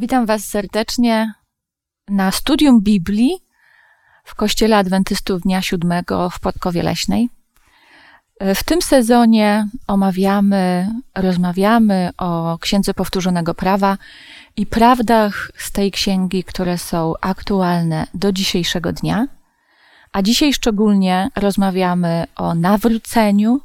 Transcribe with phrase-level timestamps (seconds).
[0.00, 1.32] Witam Was serdecznie
[2.08, 3.30] na studium Biblii
[4.24, 7.28] w Kościele Adwentystów Dnia Siódmego w Podkowie Leśnej.
[8.40, 13.98] W tym sezonie omawiamy, rozmawiamy o Księdze Powtórzonego Prawa
[14.56, 19.26] i prawdach z tej księgi, które są aktualne do dzisiejszego dnia.
[20.12, 23.60] A dzisiaj szczególnie rozmawiamy o nawróceniu,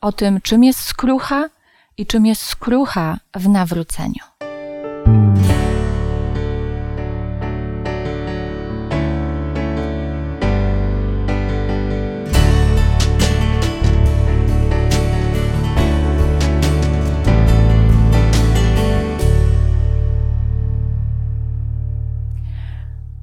[0.00, 1.48] o tym, czym jest skrucha
[1.96, 4.22] i czym jest skrucha w nawróceniu.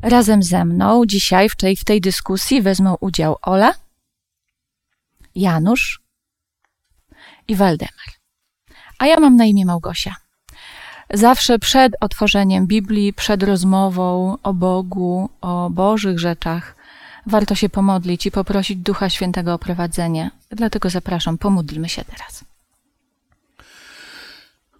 [0.06, 3.74] Razem ze mną dzisiaj w tej, w tej dyskusji wezmą udział Ola,
[5.36, 6.02] Janusz
[7.48, 8.10] i Waldemar.
[9.00, 10.16] A ja mam na imię Małgosia.
[11.14, 16.76] Zawsze przed otworzeniem Biblii, przed rozmową o Bogu, o Bożych rzeczach,
[17.26, 20.32] warto się pomodlić i poprosić Ducha Świętego o prowadzenie.
[20.50, 22.46] Dlatego zapraszam, pomódlmy się teraz.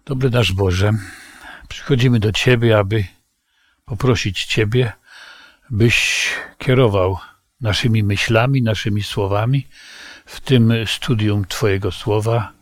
[0.04, 0.90] Dobry nasz Boże,
[1.68, 3.04] przychodzimy do Ciebie, aby
[3.84, 4.92] poprosić Ciebie,
[5.70, 6.28] byś
[6.58, 7.18] kierował
[7.60, 9.66] naszymi myślami, naszymi słowami
[10.26, 12.52] w tym studium Twojego słowa,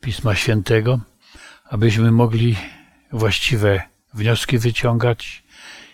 [0.00, 1.00] Pisma Świętego,
[1.70, 2.56] abyśmy mogli
[3.12, 3.82] właściwe
[4.14, 5.42] wnioski wyciągać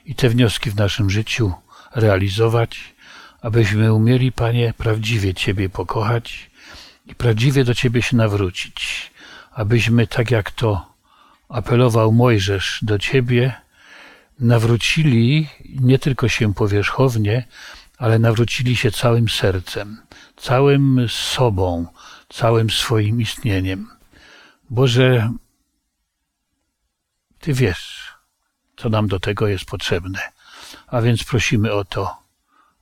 [0.06, 1.52] i te wnioski w naszym życiu
[1.94, 2.94] realizować,
[3.40, 6.50] abyśmy umieli, Panie, prawdziwie Ciebie pokochać
[7.06, 9.10] i prawdziwie do Ciebie się nawrócić,
[9.52, 10.92] abyśmy, tak jak to
[11.48, 13.61] apelował Mojżesz do Ciebie,
[14.38, 17.46] nawrócili nie tylko się powierzchownie,
[17.98, 20.00] ale nawrócili się całym sercem,
[20.36, 21.86] całym sobą,
[22.28, 23.88] całym swoim istnieniem.
[24.70, 25.32] Boże,
[27.42, 28.12] Ty wiesz,
[28.76, 30.18] co nam do tego jest potrzebne,
[30.86, 32.16] a więc prosimy o to.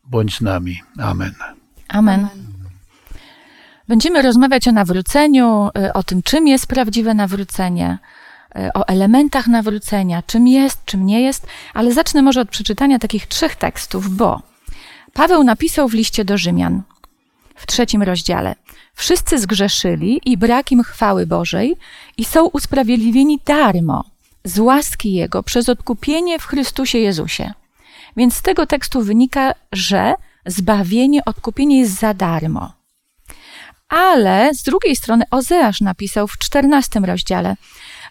[0.05, 0.83] Bądź z nami.
[0.99, 1.35] Amen.
[1.89, 2.29] Amen.
[3.89, 7.99] Będziemy rozmawiać o nawróceniu, y, o tym, czym jest prawdziwe nawrócenie,
[8.75, 13.57] o elementach nawrócenia, czym jest, czym nie jest, ale zacznę może od przeczytania takich trzech
[13.57, 14.43] tekstów, bo
[15.13, 16.83] Paweł napisał w liście do Rzymian
[17.55, 18.55] w trzecim rozdziale.
[18.95, 21.77] Wszyscy zgrzeszyli i brak im chwały Bożej
[22.17, 24.05] i są usprawiedliwieni darmo
[24.45, 27.53] z łaski Jego przez odkupienie w Chrystusie Jezusie.
[28.17, 30.15] Więc z tego tekstu wynika, że
[30.47, 32.73] zbawienie, odkupienie jest za darmo.
[33.89, 37.57] Ale z drugiej strony Ozeasz napisał w czternastym rozdziale: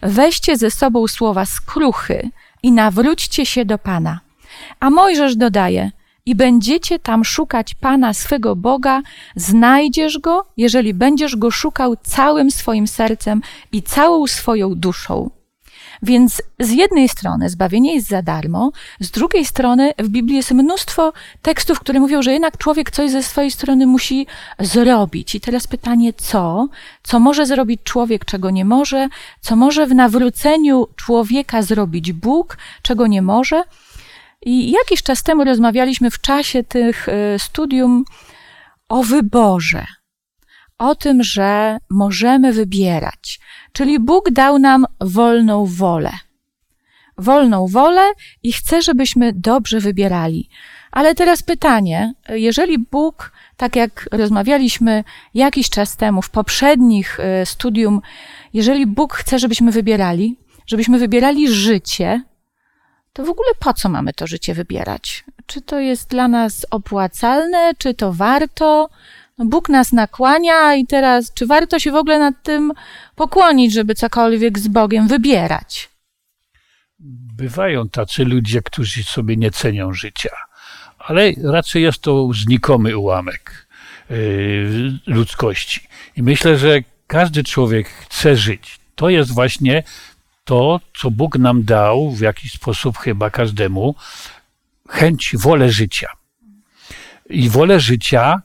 [0.02, 2.30] Weźcie ze sobą słowa skruchy
[2.62, 4.20] i nawróćcie się do Pana.
[4.80, 5.90] A Mojżesz dodaje:
[6.26, 9.02] I będziecie tam szukać Pana swego Boga,
[9.36, 15.30] znajdziesz go, jeżeli będziesz go szukał całym swoim sercem i całą swoją duszą.
[16.02, 21.12] Więc z jednej strony zbawienie jest za darmo, z drugiej strony w Biblii jest mnóstwo
[21.42, 24.26] tekstów, które mówią, że jednak człowiek coś ze swojej strony musi
[24.58, 25.34] zrobić.
[25.34, 26.68] I teraz pytanie, co?
[27.02, 29.08] Co może zrobić człowiek, czego nie może?
[29.40, 33.62] Co może w nawróceniu człowieka zrobić Bóg, czego nie może?
[34.42, 38.04] I jakiś czas temu rozmawialiśmy w czasie tych y, studium
[38.88, 39.86] o wyborze,
[40.80, 43.40] o tym, że możemy wybierać.
[43.72, 46.12] Czyli Bóg dał nam wolną wolę.
[47.18, 50.48] Wolną wolę i chce, żebyśmy dobrze wybierali.
[50.90, 55.04] Ale teraz pytanie, jeżeli Bóg, tak jak rozmawialiśmy
[55.34, 58.00] jakiś czas temu w poprzednich y, studium,
[58.52, 60.36] jeżeli Bóg chce, żebyśmy wybierali,
[60.66, 62.22] żebyśmy wybierali życie,
[63.12, 65.24] to w ogóle po co mamy to życie wybierać?
[65.46, 68.88] Czy to jest dla nas opłacalne, czy to warto?
[69.40, 72.72] No Bóg nas nakłania i teraz, czy warto się w ogóle nad tym
[73.14, 75.88] pokłonić, żeby cokolwiek z Bogiem wybierać?
[77.36, 80.30] Bywają tacy ludzie, którzy sobie nie cenią życia,
[80.98, 83.66] ale raczej jest to znikomy ułamek
[84.10, 85.80] yy, ludzkości.
[86.16, 88.80] I myślę, że każdy człowiek chce żyć.
[88.94, 89.82] To jest właśnie
[90.44, 93.94] to, co Bóg nam dał w jakiś sposób chyba każdemu,
[94.88, 96.08] chęć, wolę życia.
[97.30, 98.42] I wolę życia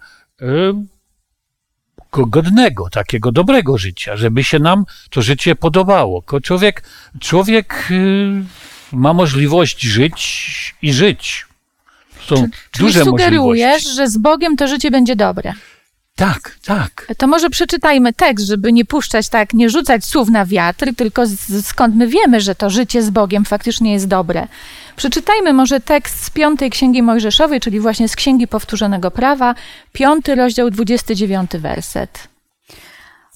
[2.11, 6.23] godnego, takiego dobrego życia, żeby się nam to życie podobało.
[6.43, 6.83] Człowiek,
[7.19, 8.43] człowiek y,
[8.91, 11.45] ma możliwość żyć i żyć.
[12.27, 13.95] Są Czyli duże sugerujesz, możliwości.
[13.95, 15.53] że z Bogiem to życie będzie dobre.
[16.15, 17.07] Tak, tak.
[17.17, 21.23] To może przeczytajmy tekst, żeby nie puszczać tak, nie rzucać słów na wiatr, tylko
[21.61, 24.47] skąd my wiemy, że to życie z Bogiem faktycznie jest dobre.
[24.95, 29.55] Przeczytajmy może tekst z piątej Księgi Mojżeszowej, czyli właśnie z Księgi Powtórzonego Prawa,
[29.93, 32.27] piąty rozdział, 29 werset.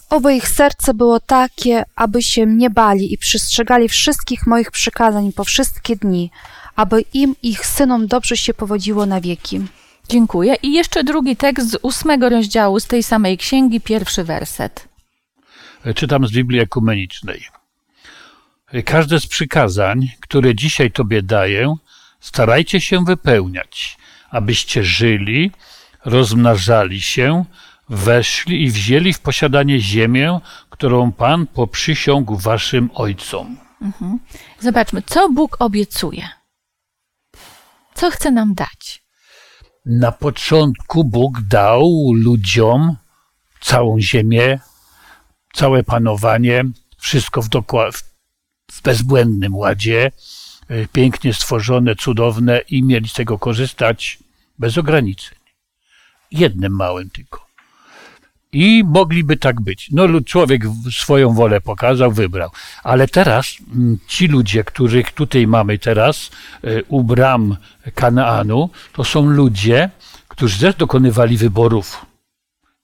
[0.10, 5.44] Oby ich serce było takie, aby się mnie bali i przestrzegali wszystkich moich przykazań po
[5.44, 6.32] wszystkie dni,
[6.76, 9.62] aby im i ich synom dobrze się powodziło na wieki.
[10.10, 10.56] Dziękuję.
[10.64, 14.88] I jeszcze drugi tekst z ósmego rozdziału z tej samej księgi, pierwszy werset.
[15.96, 17.59] Czytam z Biblii Ekumenicznej.
[18.86, 21.76] Każde z przykazań, które dzisiaj Tobie daję,
[22.20, 23.98] starajcie się wypełniać,
[24.30, 25.52] abyście żyli,
[26.06, 27.46] rozmnażali się,
[27.90, 30.40] weszli i wzięli w posiadanie ziemię,
[30.70, 33.58] którą Pan poprzysiągł Waszym ojcom.
[34.60, 36.30] Zobaczmy, co Bóg obiecuje.
[37.94, 39.04] Co chce nam dać?
[39.86, 42.96] Na początku Bóg dał ludziom
[43.62, 44.60] całą ziemię,
[45.54, 46.64] całe panowanie,
[46.98, 48.09] wszystko w, dokła- w-
[48.72, 50.12] w bezbłędnym ładzie,
[50.72, 54.20] y, pięknie stworzone, cudowne i mieli z tego korzystać
[54.60, 55.38] bez ograniczeń.
[56.32, 57.50] Jednym małym tylko.
[58.52, 59.90] I mogliby tak być.
[59.92, 62.50] No, człowiek swoją wolę pokazał, wybrał.
[62.84, 66.30] Ale teraz mm, ci ludzie, których tutaj mamy teraz
[66.64, 67.58] y, u bram
[67.96, 69.90] Kanaanu, to są ludzie,
[70.28, 72.06] którzy też dokonywali wyborów.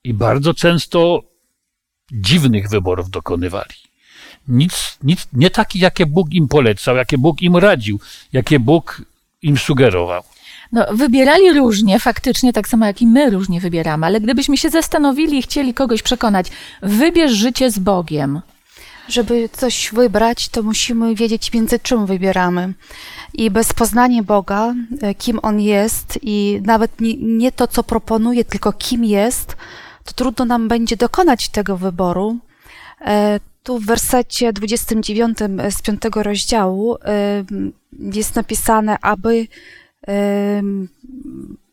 [0.03, 1.23] I bardzo często
[2.11, 3.84] dziwnych wyborów dokonywali.
[4.47, 7.99] Nic, nic, nie takich, jakie Bóg im polecał, jakie Bóg im radził,
[8.33, 9.01] jakie Bóg
[9.41, 10.23] im sugerował.
[10.71, 15.37] No, wybierali różnie, faktycznie, tak samo jak i my różnie wybieramy, ale gdybyśmy się zastanowili
[15.37, 16.47] i chcieli kogoś przekonać,
[16.81, 18.41] wybierz życie z Bogiem.
[19.09, 22.73] Żeby coś wybrać, to musimy wiedzieć, między czym wybieramy.
[23.33, 28.45] I bez poznania Boga, e, kim On jest, i nawet nie, nie to, co proponuje,
[28.45, 29.57] tylko kim jest,
[30.03, 32.37] to trudno nam będzie dokonać tego wyboru.
[33.05, 35.37] E, Tu w wersecie 29
[35.69, 37.43] z 5 rozdziału e,
[37.99, 39.47] jest napisane, aby,
[40.07, 40.61] e,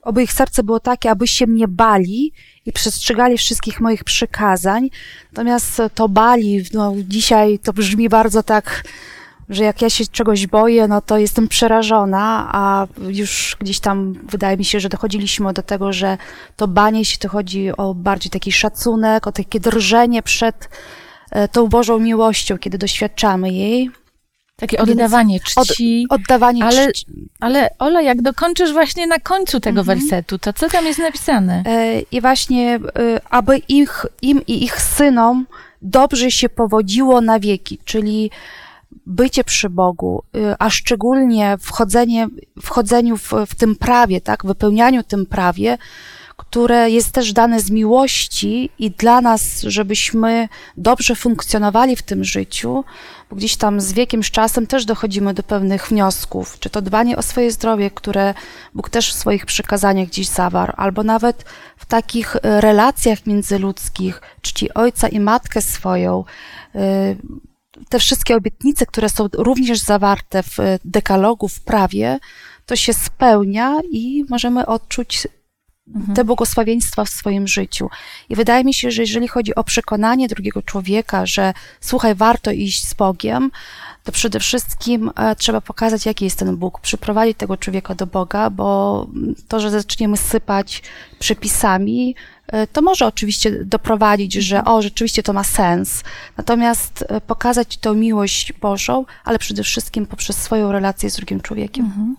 [0.02, 2.32] aby ich serce było takie, aby się mnie bali
[2.66, 4.90] i przestrzegali wszystkich moich przykazań.
[5.32, 8.84] Natomiast to bali, no dzisiaj to brzmi bardzo tak,
[9.48, 14.56] że jak ja się czegoś boję, no to jestem przerażona, a już gdzieś tam wydaje
[14.56, 16.18] mi się, że dochodziliśmy do tego, że
[16.56, 21.01] to banie się to chodzi o bardziej taki szacunek, o takie drżenie przed e,
[21.52, 23.90] tą Bożą miłością, kiedy doświadczamy jej.
[24.56, 26.06] Takie oddawanie Od, czci.
[26.08, 27.06] oddawanie ale- czci.
[27.40, 29.98] Ale Ola, jak dokończysz właśnie na końcu tego Mhm.
[29.98, 31.62] wersetu, to co tam jest napisane?
[31.66, 32.80] E, I właśnie, e,
[33.30, 35.46] aby ich, im i ich synom
[35.82, 38.30] dobrze się powodziło na wieki, czyli
[39.06, 42.28] bycie przy Bogu, e, a szczególnie wchodzenie,
[42.62, 45.78] wchodzeniu w, w tym prawie, tak, wypełnianiu tym prawie,
[46.42, 52.84] które jest też dane z miłości i dla nas, żebyśmy dobrze funkcjonowali w tym życiu,
[53.30, 57.16] bo gdzieś tam z wiekiem, z czasem też dochodzimy do pewnych wniosków, czy to dbanie
[57.16, 58.34] o swoje zdrowie, które
[58.74, 61.44] Bóg też w swoich przykazaniach gdzieś zawarł, albo nawet
[61.76, 66.24] w takich e, relacjach międzyludzkich, czci ojca i matkę swoją,
[66.74, 67.14] e,
[67.88, 72.18] te wszystkie obietnice, które są również zawarte w e, dekalogu, w prawie,
[72.66, 75.28] to się spełnia i możemy odczuć
[76.14, 77.88] te błogosławieństwa w swoim życiu.
[78.28, 82.88] I wydaje mi się, że jeżeli chodzi o przekonanie drugiego człowieka, że słuchaj, warto iść
[82.88, 83.50] z Bogiem,
[84.04, 88.50] to przede wszystkim e, trzeba pokazać, jaki jest ten Bóg, przyprowadzić tego człowieka do Boga,
[88.50, 89.06] bo
[89.48, 90.82] to, że zaczniemy sypać
[91.18, 92.14] przepisami,
[92.46, 96.04] e, to może oczywiście doprowadzić, że o, rzeczywiście to ma sens.
[96.36, 102.16] Natomiast e, pokazać tą miłość Bożą, ale przede wszystkim poprzez swoją relację z drugim człowiekiem.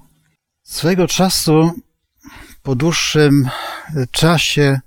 [0.64, 1.72] Swego czasu,
[2.64, 3.50] po dłuższym
[4.12, 4.80] czasie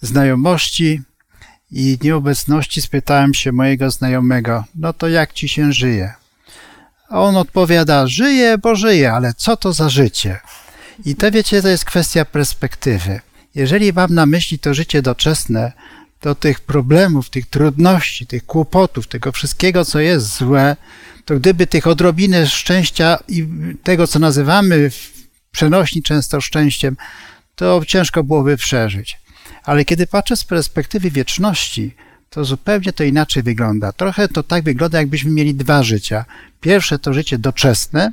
[0.00, 1.02] znajomości
[1.70, 6.12] i nieobecności, spytałem się mojego znajomego: No to jak ci się żyje?
[7.08, 10.40] A on odpowiada: Żyję, bo żyję, ale co to za życie?
[11.04, 13.20] I to wiecie, to jest kwestia perspektywy.
[13.54, 15.72] Jeżeli mam na myśli to życie doczesne,
[16.20, 20.76] to tych problemów, tych trudności, tych kłopotów, tego wszystkiego, co jest złe,
[21.24, 23.48] to gdyby tych odrobiny szczęścia i
[23.82, 25.21] tego, co nazywamy w
[25.52, 26.96] przenośni często szczęściem,
[27.54, 29.18] to ciężko byłoby przeżyć.
[29.64, 31.94] Ale kiedy patrzę z perspektywy wieczności,
[32.30, 33.92] to zupełnie to inaczej wygląda.
[33.92, 36.24] Trochę to tak wygląda, jakbyśmy mieli dwa życia.
[36.60, 38.12] Pierwsze to życie doczesne,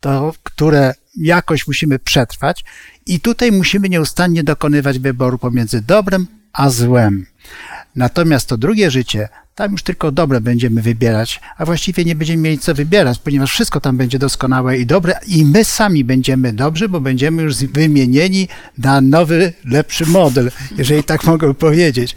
[0.00, 2.64] to, które jakoś musimy przetrwać,
[3.06, 7.26] i tutaj musimy nieustannie dokonywać wyboru pomiędzy dobrem a złem.
[7.96, 12.58] Natomiast to drugie życie, tam już tylko dobre będziemy wybierać, a właściwie nie będziemy mieli
[12.58, 17.00] co wybierać, ponieważ wszystko tam będzie doskonałe i dobre, i my sami będziemy dobrzy, bo
[17.00, 22.16] będziemy już wymienieni na nowy, lepszy model, jeżeli tak mogę powiedzieć.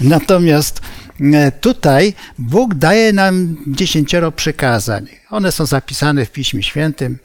[0.00, 0.80] Natomiast
[1.20, 5.06] e, tutaj Bóg daje nam dziesięcioro przykazań.
[5.30, 7.18] One są zapisane w Piśmie Świętym.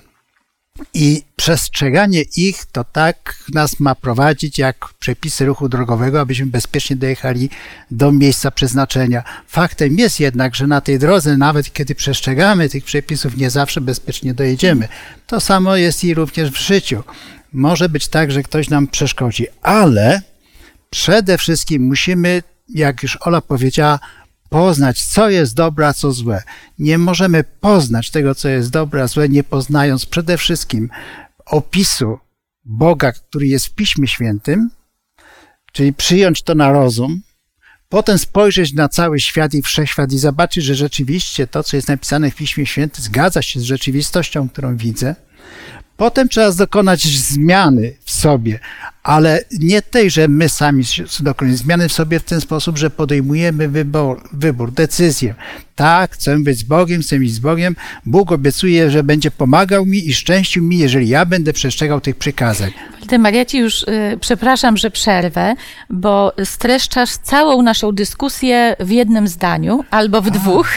[0.93, 7.49] I przestrzeganie ich to tak nas ma prowadzić jak przepisy ruchu drogowego, abyśmy bezpiecznie dojechali
[7.91, 9.23] do miejsca przeznaczenia.
[9.47, 14.33] Faktem jest jednak, że na tej drodze, nawet kiedy przestrzegamy tych przepisów, nie zawsze bezpiecznie
[14.33, 14.87] dojedziemy.
[15.27, 17.03] To samo jest i również w życiu.
[17.53, 20.21] Może być tak, że ktoś nam przeszkodzi, ale
[20.89, 23.99] przede wszystkim musimy, jak już Ola powiedziała,
[24.49, 26.43] poznać, co jest dobre, a co złe.
[26.79, 30.89] Nie możemy poznać tego, co jest dobre, a złe, nie poznając przede wszystkim
[31.45, 32.19] opisu
[32.65, 34.69] Boga, który jest w Piśmie Świętym,
[35.71, 37.21] czyli przyjąć to na rozum,
[37.89, 42.31] potem spojrzeć na cały świat i wszechświat i zobaczyć, że rzeczywiście to, co jest napisane
[42.31, 45.15] w Piśmie Świętym, zgadza się z rzeczywistością, którą widzę.
[45.97, 48.59] Potem trzeba dokonać zmiany w sobie,
[49.05, 50.83] ale nie tej, że my sami
[51.19, 55.35] dokonujemy zmiany w sobie w ten sposób, że podejmujemy wybór, wybór, decyzję.
[55.75, 57.75] Tak, chcę być z Bogiem, chcę iść z Bogiem.
[58.05, 62.71] Bóg obiecuje, że będzie pomagał mi i szczęścił mi, jeżeli ja będę przestrzegał tych przykazań.
[63.05, 65.55] Waldemar, ja ci już y, przepraszam, że przerwę,
[65.89, 70.67] bo streszczasz całą naszą dyskusję w jednym zdaniu albo w dwóch,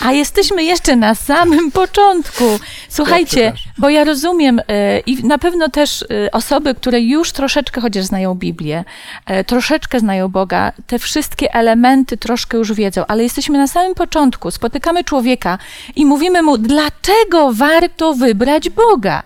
[0.00, 2.44] a jesteśmy jeszcze na samym początku.
[2.88, 3.72] Słuchajcie, przepraszam.
[3.78, 4.62] bo ja rozumiem y,
[5.06, 8.84] i na pewno też y, osoby, które już troszeczkę chociaż znają Biblię,
[9.30, 14.50] y, troszeczkę znają Boga, te wszystkie elementy troszkę już wiedzą, ale jesteśmy na samym początku.
[14.50, 15.58] Spotykamy człowieka
[15.96, 19.22] i mówimy mu, dlaczego warto wybrać Boga?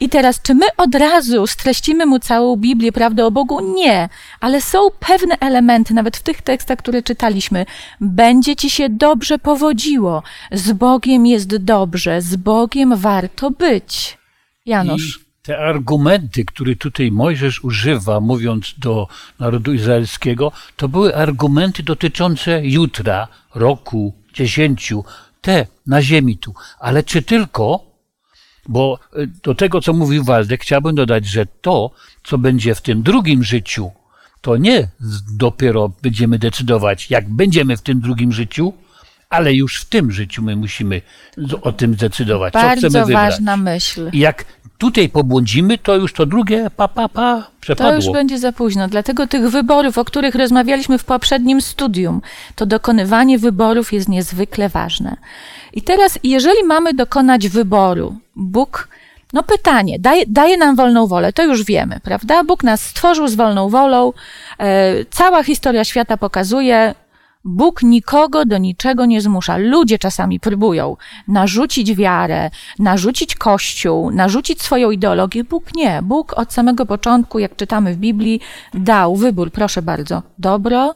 [0.00, 3.74] I teraz, czy my od razu streścimy mu całą Biblię, prawdę o Bogu?
[3.74, 4.08] Nie,
[4.40, 7.66] ale są pewne elementy, nawet w tych tekstach, które czytaliśmy.
[8.00, 10.22] Będzie ci się dobrze powodziło.
[10.52, 14.18] Z Bogiem jest dobrze, z Bogiem warto być.
[14.66, 15.29] Janusz.
[15.42, 23.28] Te argumenty, które tutaj Mojżesz używa, mówiąc do narodu izraelskiego, to były argumenty dotyczące jutra,
[23.54, 25.04] roku, dziesięciu,
[25.40, 26.54] te na ziemi tu.
[26.78, 27.84] Ale czy tylko?
[28.68, 31.90] Bo y, do tego, co mówił Waldek, chciałbym dodać, że to,
[32.24, 33.90] co będzie w tym drugim życiu,
[34.40, 34.88] to nie
[35.36, 38.72] dopiero będziemy decydować, jak będziemy w tym drugim życiu,
[39.30, 41.02] ale już w tym życiu my musimy
[41.62, 43.30] o tym zdecydować, co Bardzo chcemy wybrać.
[43.30, 44.10] ważna myśl.
[44.12, 44.44] I jak
[44.80, 48.12] tutaj pobłądzimy, to już to drugie pa, pa, pa To już przepadło.
[48.12, 48.88] będzie za późno.
[48.88, 52.22] Dlatego tych wyborów, o których rozmawialiśmy w poprzednim studium,
[52.54, 55.16] to dokonywanie wyborów jest niezwykle ważne.
[55.72, 58.88] I teraz, jeżeli mamy dokonać wyboru, Bóg,
[59.32, 62.44] no pytanie, daje, daje nam wolną wolę, to już wiemy, prawda?
[62.44, 64.12] Bóg nas stworzył z wolną wolą.
[64.58, 66.94] E, cała historia świata pokazuje,
[67.44, 69.56] Bóg nikogo do niczego nie zmusza.
[69.56, 70.96] Ludzie czasami próbują
[71.28, 75.44] narzucić wiarę, narzucić kościół, narzucić swoją ideologię.
[75.44, 76.00] Bóg nie.
[76.02, 78.40] Bóg od samego początku, jak czytamy w Biblii,
[78.74, 80.94] dał wybór, proszę bardzo, dobro,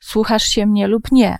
[0.00, 1.38] słuchasz się mnie lub nie.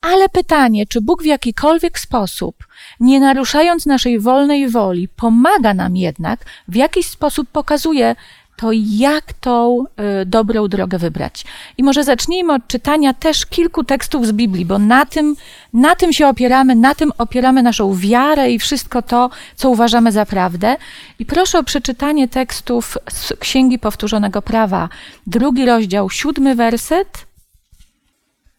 [0.00, 2.56] Ale pytanie, czy Bóg w jakikolwiek sposób,
[3.00, 8.16] nie naruszając naszej wolnej woli, pomaga nam jednak, w jakiś sposób pokazuje
[8.56, 9.84] to, jak tą
[10.22, 11.44] y, dobrą drogę wybrać.
[11.78, 15.36] I może zacznijmy od czytania też kilku tekstów z Biblii, bo na tym,
[15.72, 20.26] na tym się opieramy, na tym opieramy naszą wiarę i wszystko to, co uważamy za
[20.26, 20.76] prawdę.
[21.18, 24.88] I proszę o przeczytanie tekstów z Księgi Powtórzonego Prawa,
[25.26, 27.26] drugi rozdział, siódmy werset.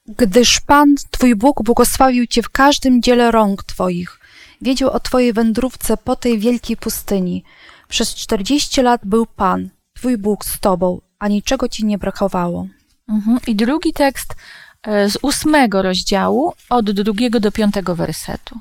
[0.07, 4.19] Gdyż Pan, Twój Bóg, błogosławił Cię w każdym dziele rąk Twoich.
[4.61, 7.43] Wiedział o Twojej wędrówce po tej wielkiej pustyni.
[7.87, 9.69] Przez czterdzieści lat był Pan,
[10.05, 12.67] Twój Bóg z Tobą, a niczego Ci nie brakowało.
[13.09, 13.39] Mhm.
[13.47, 14.35] I drugi tekst
[14.83, 18.59] e, z ósmego rozdziału, od drugiego do piątego wersetu.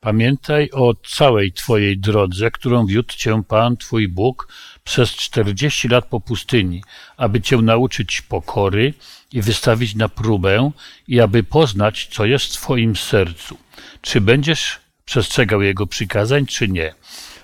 [0.00, 4.48] Pamiętaj o całej Twojej drodze, którą wiódł Cię Pan, Twój Bóg,
[4.84, 6.82] przez czterdzieści lat po pustyni,
[7.16, 8.94] aby Cię nauczyć pokory
[9.32, 10.70] i wystawić na próbę
[11.08, 13.56] i aby poznać, co jest w Twoim sercu.
[14.00, 16.94] Czy będziesz przestrzegał Jego przykazań, czy nie.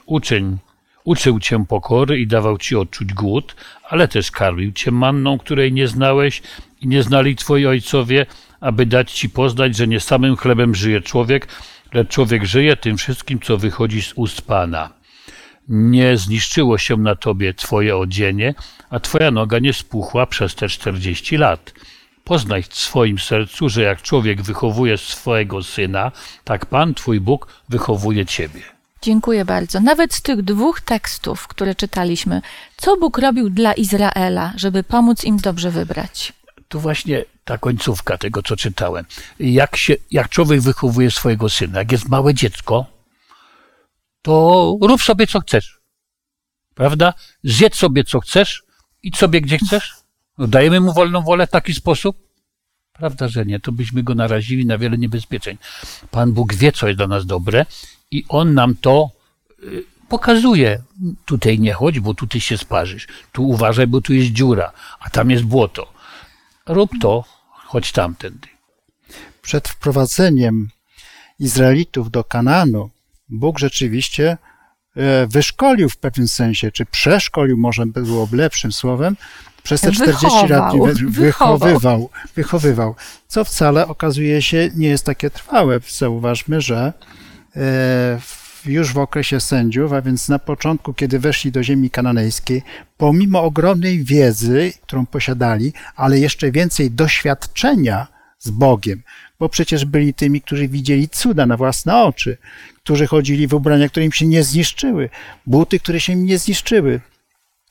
[0.07, 0.59] Uczeń
[1.05, 3.57] uczył Cię pokory i dawał Ci odczuć głód,
[3.89, 6.43] ale też karmił Cię manną, której nie znałeś
[6.81, 8.27] i nie znali Twoi ojcowie,
[8.61, 11.49] aby dać Ci poznać, że nie samym chlebem żyje człowiek,
[11.93, 14.91] lecz człowiek żyje tym wszystkim, co wychodzi z ust Pana.
[15.69, 18.55] Nie zniszczyło się na Tobie Twoje odzienie,
[18.91, 21.73] a Twoja noga nie spuchła przez te czterdzieści lat.
[22.25, 26.13] Poznaj w swoim sercu, że jak człowiek wychowuje swojego syna,
[26.45, 28.80] tak Pan, Twój Bóg, wychowuje Ciebie.
[29.03, 29.81] Dziękuję bardzo.
[29.81, 32.43] Nawet z tych dwóch tekstów, które czytaliśmy,
[32.77, 36.33] co Bóg robił dla Izraela, żeby pomóc im dobrze wybrać?
[36.69, 39.05] Tu właśnie ta końcówka tego, co czytałem.
[39.41, 42.87] Jak, się, jak człowiek wychowuje swojego syna, jak jest małe dziecko,
[44.23, 45.81] to rób sobie co chcesz.
[46.75, 47.15] Prawda?
[47.45, 48.63] Zjedz sobie co chcesz,
[49.03, 49.95] idź sobie gdzie chcesz.
[50.39, 52.17] No, dajemy mu wolną wolę w taki sposób?
[52.93, 53.61] Prawda, że nie.
[53.61, 55.59] To byśmy go narazili na wiele niebezpieczeń.
[56.11, 57.67] Pan Bóg wie, co jest dla nas dobre
[58.11, 59.11] i On nam to
[59.63, 60.83] y, pokazuje,
[61.25, 65.31] tutaj nie chodź, bo tutaj się sparzysz, tu uważaj, bo tu jest dziura, a tam
[65.31, 65.93] jest błoto.
[66.67, 68.49] Rób to, chodź tamtędy.
[69.43, 70.69] Przed wprowadzeniem
[71.39, 72.91] Izraelitów do Kanaanu
[73.29, 74.39] Bóg rzeczywiście
[74.97, 79.17] e, wyszkolił w pewnym sensie, czy przeszkolił, może byłoby lepszym słowem,
[79.63, 82.95] przez te 40 lat Wychował, wy- wychowywał, wychowywał,
[83.29, 85.81] co wcale okazuje się nie jest takie trwałe.
[85.89, 86.93] Zauważmy, że
[88.67, 92.63] już w okresie sędziów, a więc na początku, kiedy weszli do ziemi kananejskiej,
[92.97, 98.07] pomimo ogromnej wiedzy, którą posiadali, ale jeszcze więcej doświadczenia
[98.39, 99.03] z Bogiem,
[99.39, 102.39] bo przecież byli tymi, którzy widzieli cuda na własne oczy,
[102.77, 105.11] którzy chodzili w ubrania, które im się nie zniszczyły,
[105.47, 107.01] buty, które się im nie zniszczyły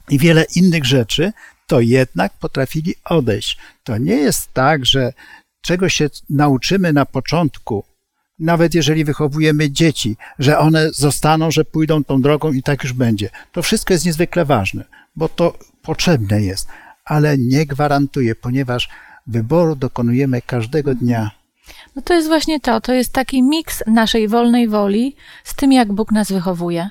[0.09, 1.33] i wiele innych rzeczy,
[1.67, 3.57] to jednak potrafili odejść.
[3.83, 5.13] To nie jest tak, że
[5.62, 7.83] czego się nauczymy na początku,
[8.39, 13.29] nawet jeżeli wychowujemy dzieci, że one zostaną, że pójdą tą drogą i tak już będzie.
[13.51, 14.84] To wszystko jest niezwykle ważne,
[15.15, 16.67] bo to potrzebne jest,
[17.05, 18.89] ale nie gwarantuje, ponieważ
[19.27, 21.31] wyboru dokonujemy każdego dnia.
[21.96, 25.93] No to jest właśnie to, to jest taki miks naszej wolnej woli z tym, jak
[25.93, 26.89] Bóg nas wychowuje.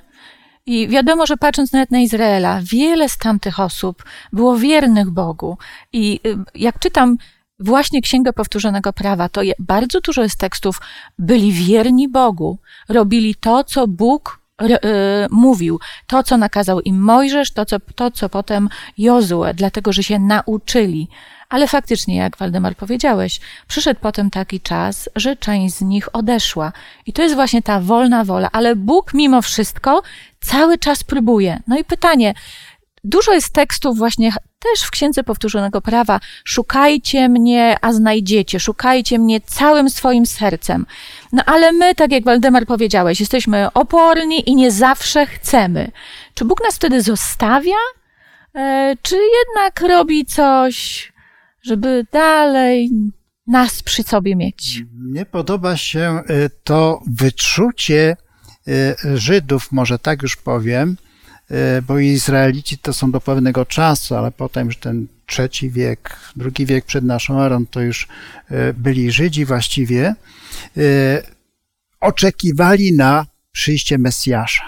[0.66, 5.58] I wiadomo, że patrząc nawet na Izraela, wiele z tamtych osób było wiernych Bogu.
[5.92, 7.16] I y, jak czytam
[7.60, 10.80] właśnie Księgę Powtórzonego Prawa, to je, bardzo dużo jest tekstów,
[11.18, 14.78] byli wierni Bogu, robili to, co Bóg re-
[15.24, 20.02] y, mówił, to, co nakazał im Mojżesz, to co, to, co potem Jozue, dlatego, że
[20.02, 21.08] się nauczyli.
[21.48, 26.72] Ale faktycznie, jak Waldemar powiedziałeś, przyszedł potem taki czas, że część z nich odeszła.
[27.06, 30.02] I to jest właśnie ta wolna wola, ale Bóg mimo wszystko
[30.40, 31.60] cały czas próbuje.
[31.66, 32.34] No i pytanie,
[33.04, 36.20] dużo jest tekstów właśnie też w Księdze Powtórzonego Prawa.
[36.44, 38.60] Szukajcie mnie, a znajdziecie.
[38.60, 40.86] Szukajcie mnie całym swoim sercem.
[41.32, 45.90] No ale my, tak jak Waldemar powiedziałeś, jesteśmy oporni i nie zawsze chcemy.
[46.34, 47.76] Czy Bóg nas wtedy zostawia?
[48.54, 51.12] E, czy jednak robi coś,
[51.62, 52.90] żeby dalej
[53.46, 54.84] nas przy sobie mieć?
[54.94, 58.16] Mnie podoba się y, to wyczucie
[58.68, 60.96] y, Żydów, może tak już powiem,
[61.86, 66.84] bo Izraelici to są do pewnego czasu, ale potem już ten trzeci wiek, drugi wiek
[66.84, 68.08] przed naszą erą, to już
[68.50, 70.14] y, byli Żydzi właściwie,
[70.76, 71.22] y,
[72.00, 74.64] oczekiwali na przyjście Mesjasza.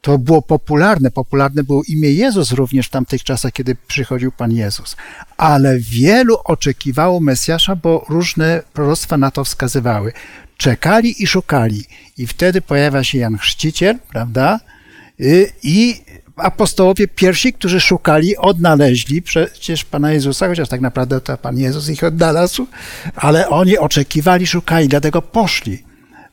[0.00, 4.96] To było popularne, popularne było imię Jezus również w tamtych czasach, kiedy przychodził Pan Jezus.
[5.36, 10.12] Ale wielu oczekiwało Mesjasza, bo różne proroctwa na to wskazywały.
[10.56, 11.84] Czekali i szukali.
[12.16, 14.60] I wtedy pojawia się Jan Chrzciciel, prawda?
[15.20, 16.02] Y, I
[16.36, 22.04] apostołowie pierwsi, którzy szukali, odnaleźli przecież Pana Jezusa, chociaż tak naprawdę to Pan Jezus ich
[22.04, 22.66] odnalazł,
[23.14, 25.90] ale oni oczekiwali, szukali, dlatego poszli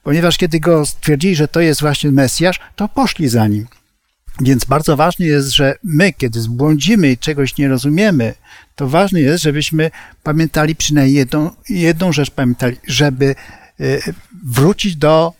[0.07, 3.67] ponieważ kiedy go stwierdzili, że to jest właśnie Mesjasz, to poszli za nim.
[4.41, 8.33] Więc bardzo ważne jest, że my, kiedy zbłądzimy i czegoś nie rozumiemy,
[8.75, 9.91] to ważne jest, żebyśmy
[10.23, 13.35] pamiętali przynajmniej jedną, jedną rzecz, pamiętali, żeby
[13.79, 14.01] y,
[14.43, 15.33] wrócić do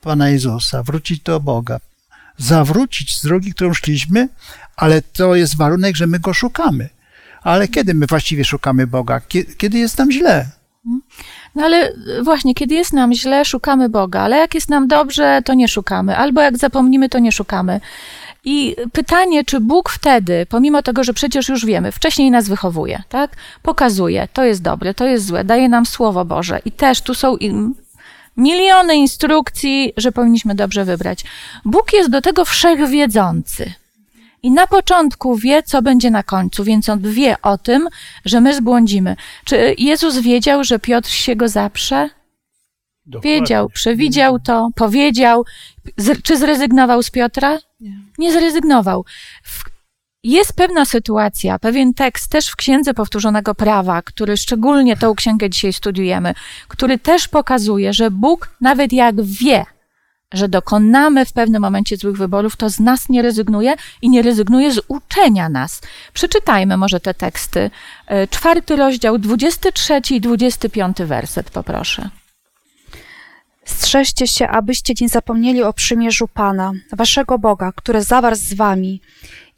[0.00, 1.80] Pana Jezusa, wrócić do Boga,
[2.38, 4.28] zawrócić z drogi, którą szliśmy,
[4.76, 6.88] ale to jest warunek, że my Go szukamy.
[7.42, 9.20] Ale kiedy my właściwie szukamy Boga?
[9.28, 10.46] Kie- Kiedy jest nam źle?
[11.54, 11.92] No ale
[12.22, 16.16] właśnie, kiedy jest nam źle, szukamy Boga, ale jak jest nam dobrze, to nie szukamy,
[16.16, 17.80] albo jak zapomnimy, to nie szukamy.
[18.44, 23.36] I pytanie, czy Bóg wtedy, pomimo tego, że przecież już wiemy, wcześniej nas wychowuje, tak?
[23.62, 27.36] Pokazuje, to jest dobre, to jest złe, daje nam Słowo Boże i też tu są
[28.36, 31.24] miliony instrukcji, że powinniśmy dobrze wybrać.
[31.64, 33.72] Bóg jest do tego wszechwiedzący.
[34.42, 37.88] I na początku wie, co będzie na końcu, więc on wie o tym,
[38.24, 39.16] że my zbłądzimy.
[39.44, 42.10] Czy Jezus wiedział, że Piotr się go zaprze?
[43.06, 43.40] Dokładnie.
[43.40, 45.44] Wiedział, przewidział to, powiedział.
[45.96, 47.58] Z, czy zrezygnował z Piotra?
[47.80, 47.96] Nie.
[48.18, 49.04] Nie zrezygnował.
[49.42, 49.64] W,
[50.24, 55.72] jest pewna sytuacja, pewien tekst też w Księdze Powtórzonego Prawa, który szczególnie tą księgę dzisiaj
[55.72, 56.34] studiujemy,
[56.68, 59.64] który też pokazuje, że Bóg nawet jak wie,
[60.32, 64.72] że dokonamy w pewnym momencie złych wyborów, to z nas nie rezygnuje i nie rezygnuje
[64.72, 65.80] z uczenia nas.
[66.12, 67.70] Przeczytajmy może te teksty.
[68.06, 72.10] E, Czwarty rozdział, 23 i 25 werset, poproszę.
[73.64, 79.00] Strzeżcie się, abyście nie zapomnieli o przymierzu Pana, waszego Boga, który zawarł z wami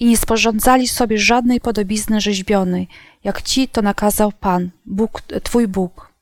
[0.01, 2.89] i nie sporządzali sobie żadnej podobizny rzeźbionej,
[3.25, 6.13] jak ci to nakazał Pan, Bóg, twój Bóg.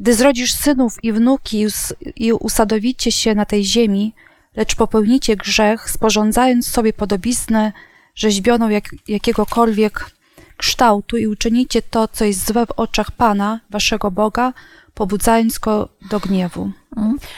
[0.00, 4.14] Gdy zrodzisz synów i wnuki i us- i usadowicie się na tej ziemi,
[4.56, 7.72] lecz popełnicie grzech, sporządzając sobie podobiznę
[8.14, 10.10] rzeźbioną jak, jakiegokolwiek
[10.56, 14.52] kształtu i uczynicie to, co jest złe w oczach Pana, waszego Boga,
[14.96, 16.70] pobudzając go do gniewu.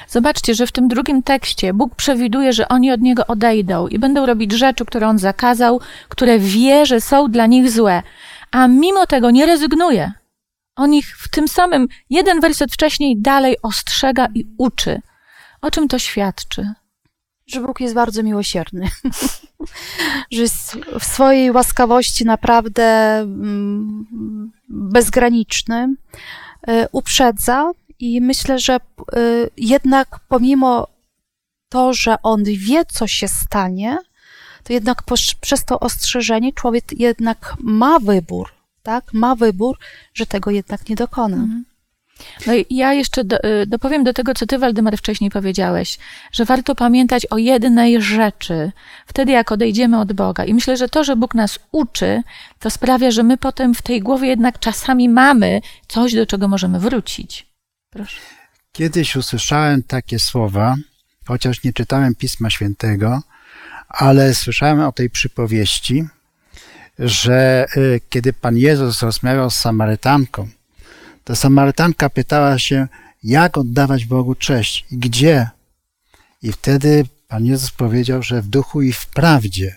[0.09, 4.27] Zobaczcie, że w tym drugim tekście Bóg przewiduje, że oni od niego odejdą i będą
[4.27, 8.03] robić rzeczy, które on zakazał, które wie, że są dla nich złe.
[8.51, 10.13] A mimo tego nie rezygnuje.
[10.77, 15.01] On ich w tym samym, jeden werset wcześniej dalej ostrzega i uczy.
[15.61, 16.73] O czym to świadczy?
[17.47, 18.89] Że Bóg jest bardzo miłosierny.
[20.33, 24.07] że jest w swojej łaskawości naprawdę mm,
[24.69, 25.95] bezgraniczny.
[26.69, 28.81] E, uprzedza i myślę, że e,
[29.57, 30.89] jednak pomimo
[31.69, 33.99] to, że on wie, co się stanie,
[34.65, 35.03] to jednak
[35.41, 38.49] przez to ostrzeżenie człowiek jednak ma wybór,
[38.83, 39.13] tak?
[39.13, 39.79] Ma wybór,
[40.15, 41.47] że tego jednak nie dokona.
[42.47, 45.99] No i ja jeszcze do, y, dopowiem do tego, co ty, Waldemar, wcześniej powiedziałeś,
[46.33, 48.73] że warto pamiętać o jednej rzeczy,
[49.07, 50.45] wtedy jak odejdziemy od Boga.
[50.45, 52.23] I myślę, że to, że Bóg nas uczy,
[52.59, 56.81] to sprawia, że my potem w tej głowie jednak czasami mamy coś, do czego możemy
[56.81, 57.47] wrócić.
[57.91, 58.21] Proszę.
[58.73, 60.77] Kiedyś usłyszałem takie słowa,
[61.27, 63.23] chociaż nie czytałem Pisma Świętego,
[63.89, 66.05] ale słyszałem o tej przypowieści,
[66.99, 70.49] że y, kiedy Pan Jezus rozmawiał z Samarytanką,
[71.29, 72.89] to Samarytanka pytała się,
[73.25, 75.49] jak oddawać Bogu cześć i gdzie.
[76.43, 79.77] I wtedy Pan Jezus powiedział, że w duchu i w prawdzie.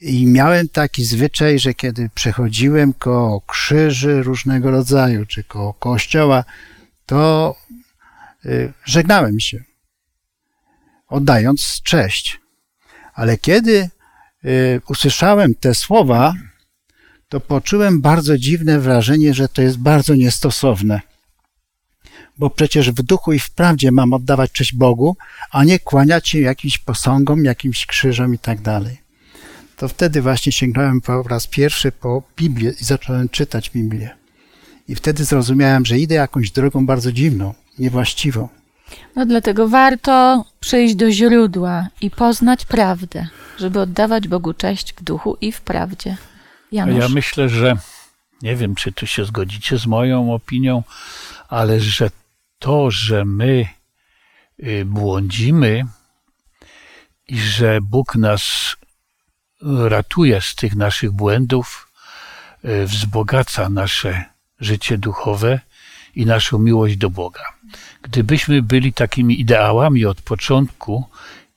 [0.00, 6.44] I miałem taki zwyczaj, że kiedy przechodziłem koło krzyży różnego rodzaju, czy koło kościoła,
[7.06, 7.54] to
[8.44, 9.64] y, żegnałem się,
[11.08, 12.40] oddając cześć.
[13.14, 13.90] Ale kiedy
[14.44, 16.34] y, usłyszałem te słowa,
[17.30, 21.00] to poczułem bardzo dziwne wrażenie, że to jest bardzo niestosowne.
[22.38, 25.16] Bo przecież w duchu i w prawdzie mam oddawać cześć Bogu,
[25.50, 29.00] a nie kłaniać się jakimś posągom, jakimś krzyżom i tak dalej.
[29.76, 34.10] To wtedy właśnie sięgnąłem po raz pierwszy po Biblię i zacząłem czytać Biblię.
[34.88, 38.48] I wtedy zrozumiałem, że idę jakąś drogą bardzo dziwną, niewłaściwą.
[39.16, 43.26] No dlatego warto przyjść do źródła i poznać prawdę,
[43.58, 46.16] żeby oddawać Bogu cześć w duchu i w prawdzie.
[46.72, 47.02] Janusz.
[47.02, 47.76] Ja myślę, że
[48.42, 50.82] nie wiem, czy tu się zgodzicie z moją opinią,
[51.48, 52.10] ale że
[52.58, 53.68] to, że my
[54.62, 55.84] y, błądzimy
[57.28, 58.76] i że Bóg nas
[59.62, 61.92] ratuje z tych naszych błędów,
[62.64, 64.24] y, wzbogaca nasze
[64.60, 65.60] życie duchowe
[66.14, 67.44] i naszą miłość do Boga.
[68.02, 71.04] Gdybyśmy byli takimi ideałami od początku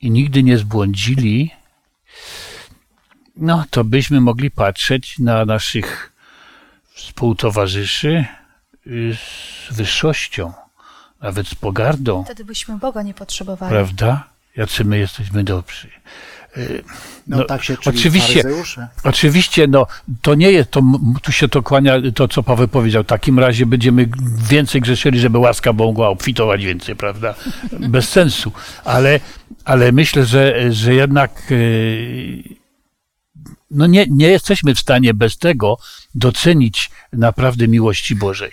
[0.02, 1.52] i nigdy nie zbłądzili,
[3.36, 6.12] no to byśmy mogli patrzeć na naszych
[6.94, 8.26] współtowarzyszy
[8.88, 9.16] y,
[9.70, 10.54] z wyższością,
[11.22, 13.72] nawet z pogardą, Wtedy byśmy Boga nie potrzebowali.
[13.72, 14.24] prawda?
[14.58, 15.88] Jacy my jesteśmy dobrzy.
[16.58, 16.84] Y,
[17.28, 18.44] No, No, tak się oczywiście.
[19.04, 19.88] Oczywiście, no,
[20.22, 20.82] to nie jest, to,
[21.22, 24.10] tu się to kłania, to co Paweł powiedział, w takim razie będziemy
[24.50, 27.36] więcej grzeszyli, żeby łaska mogła obfitować więcej, prawda?
[27.80, 28.52] Bez sensu.
[28.86, 29.20] Ale,
[29.66, 32.63] ale myślę, że, że jednak yy,
[33.74, 35.78] no nie, nie jesteśmy w stanie bez tego
[36.16, 38.52] docenić naprawdę miłości Bożej.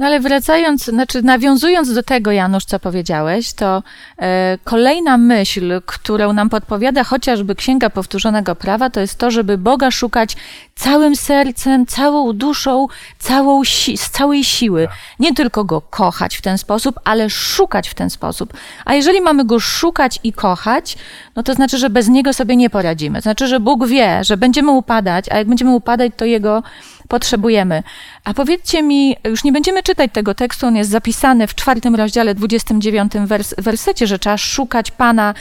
[0.00, 3.82] No ale wracając, znaczy nawiązując do tego, Janusz, co powiedziałeś, to
[4.18, 9.90] e, kolejna myśl, którą nam podpowiada chociażby Księga Powtórzonego Prawa, to jest to, żeby Boga
[9.90, 10.36] szukać
[10.74, 12.86] całym sercem, całą duszą,
[13.18, 14.88] całą si- z całej siły.
[15.18, 18.52] Nie tylko Go kochać w ten sposób, ale szukać w ten sposób.
[18.84, 20.96] A jeżeli mamy Go szukać i kochać,
[21.36, 23.20] no to znaczy, że bez Niego sobie nie poradzimy.
[23.20, 26.62] Znaczy, że Bóg wie, że będziemy upadać, a jak będziemy upadać, to Jego
[27.10, 27.82] potrzebujemy.
[28.24, 32.34] A powiedzcie mi, już nie będziemy czytać tego tekstu, on jest zapisany w czwartym rozdziale,
[32.34, 35.34] 29 wers wersecie, że trzeba szukać Pana.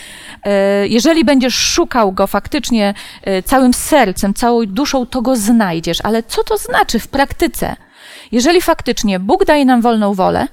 [0.43, 5.97] E, Jeżeli będziesz szukał Go faktycznie e, całym sercem, całą duszą, to Go znajdziesz.
[6.03, 7.75] Ale co to znaczy w praktyce?
[8.31, 10.47] Jeżeli faktycznie Bóg daje nam wolną wolę,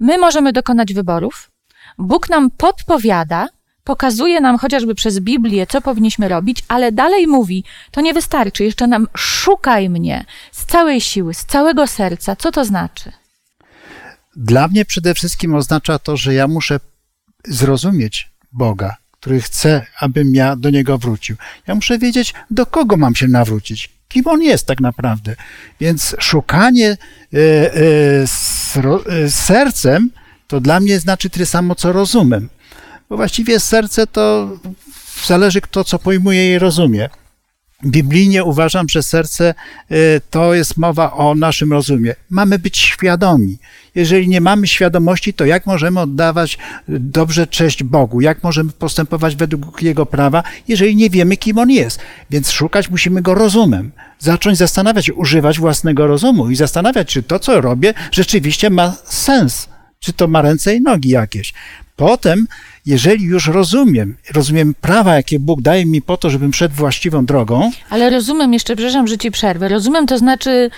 [0.00, 1.50] my możemy dokonać wyborów,
[1.98, 3.48] Bóg nam podpowiada,
[3.84, 8.86] pokazuje nam chociażby przez Biblię, co powinniśmy robić, ale dalej mówi, to nie wystarczy, jeszcze
[8.86, 12.36] nam szukaj mnie z całej siły, z całego serca.
[12.36, 13.12] Co to znaczy?
[14.36, 16.80] Dla mnie przede wszystkim oznacza to, że ja muszę
[17.44, 21.36] zrozumieć Boga, który chce, abym ja do Niego wrócił.
[21.66, 25.36] Ja muszę wiedzieć, do kogo mam się nawrócić, kim On jest tak naprawdę.
[25.80, 26.96] Więc szukanie e,
[27.34, 30.10] e, z, ro, e, sercem
[30.46, 32.48] to dla mnie znaczy tyle samo, co rozumem.
[33.12, 34.50] Bo właściwie serce to
[35.26, 37.08] zależy kto co pojmuje i rozumie.
[37.84, 39.54] biblijnie uważam, że serce
[39.90, 42.14] y, to jest mowa o naszym rozumie.
[42.30, 43.58] Mamy być świadomi.
[43.94, 48.20] Jeżeli nie mamy świadomości, to jak możemy oddawać dobrze cześć Bogu?
[48.20, 51.98] Jak możemy postępować według Jego prawa, jeżeli nie wiemy, kim On jest?
[52.30, 53.92] Więc szukać musimy Go rozumem.
[54.18, 59.68] Zacząć zastanawiać, używać własnego rozumu i zastanawiać, czy to, co robię, rzeczywiście ma sens.
[60.00, 61.52] Czy to ma ręce i nogi jakieś.
[61.96, 62.46] Potem,
[62.86, 67.70] jeżeli już rozumiem, rozumiem prawa, jakie Bóg daje mi po to, żebym szedł właściwą drogą,
[67.90, 69.68] Ale rozumiem, jeszcze przepraszam, że ci przerwę.
[69.68, 70.70] Rozumiem, to znaczy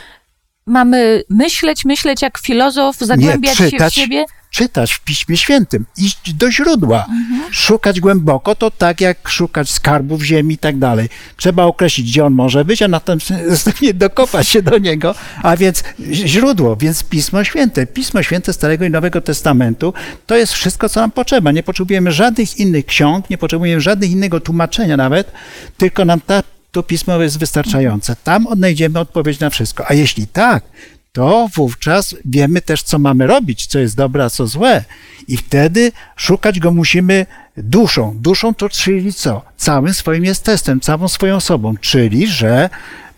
[0.66, 3.94] mamy myśleć, myśleć jak filozof, zagłębiać się w czytać.
[3.94, 4.24] siebie.
[4.50, 7.06] czytać w Piśmie Świętym, iść do źródła,
[7.50, 11.08] szukać głęboko, to tak jak szukać skarbów ziemi i tak dalej.
[11.36, 16.76] Trzeba określić, gdzie on może być, a następnie dokopać się do niego, a więc źródło,
[16.76, 17.86] więc Pismo Święte.
[17.86, 19.94] Pismo Święte Starego i Nowego Testamentu
[20.26, 21.52] to jest wszystko, co nam potrzeba.
[21.52, 25.32] Nie potrzebujemy żadnych innych ksiąg, nie potrzebujemy żadnych innego tłumaczenia nawet,
[25.76, 26.42] tylko nam ta,
[26.74, 28.16] to Pismo jest wystarczające.
[28.24, 29.84] Tam odnajdziemy odpowiedź na wszystko.
[29.88, 30.64] A jeśli tak,
[31.12, 34.84] to wówczas wiemy też, co mamy robić, co jest dobre, a co złe.
[35.28, 38.18] I wtedy szukać go musimy duszą.
[38.20, 39.42] Duszą to czyli co?
[39.56, 42.70] Całym swoim jestestwem, całą swoją osobą, czyli że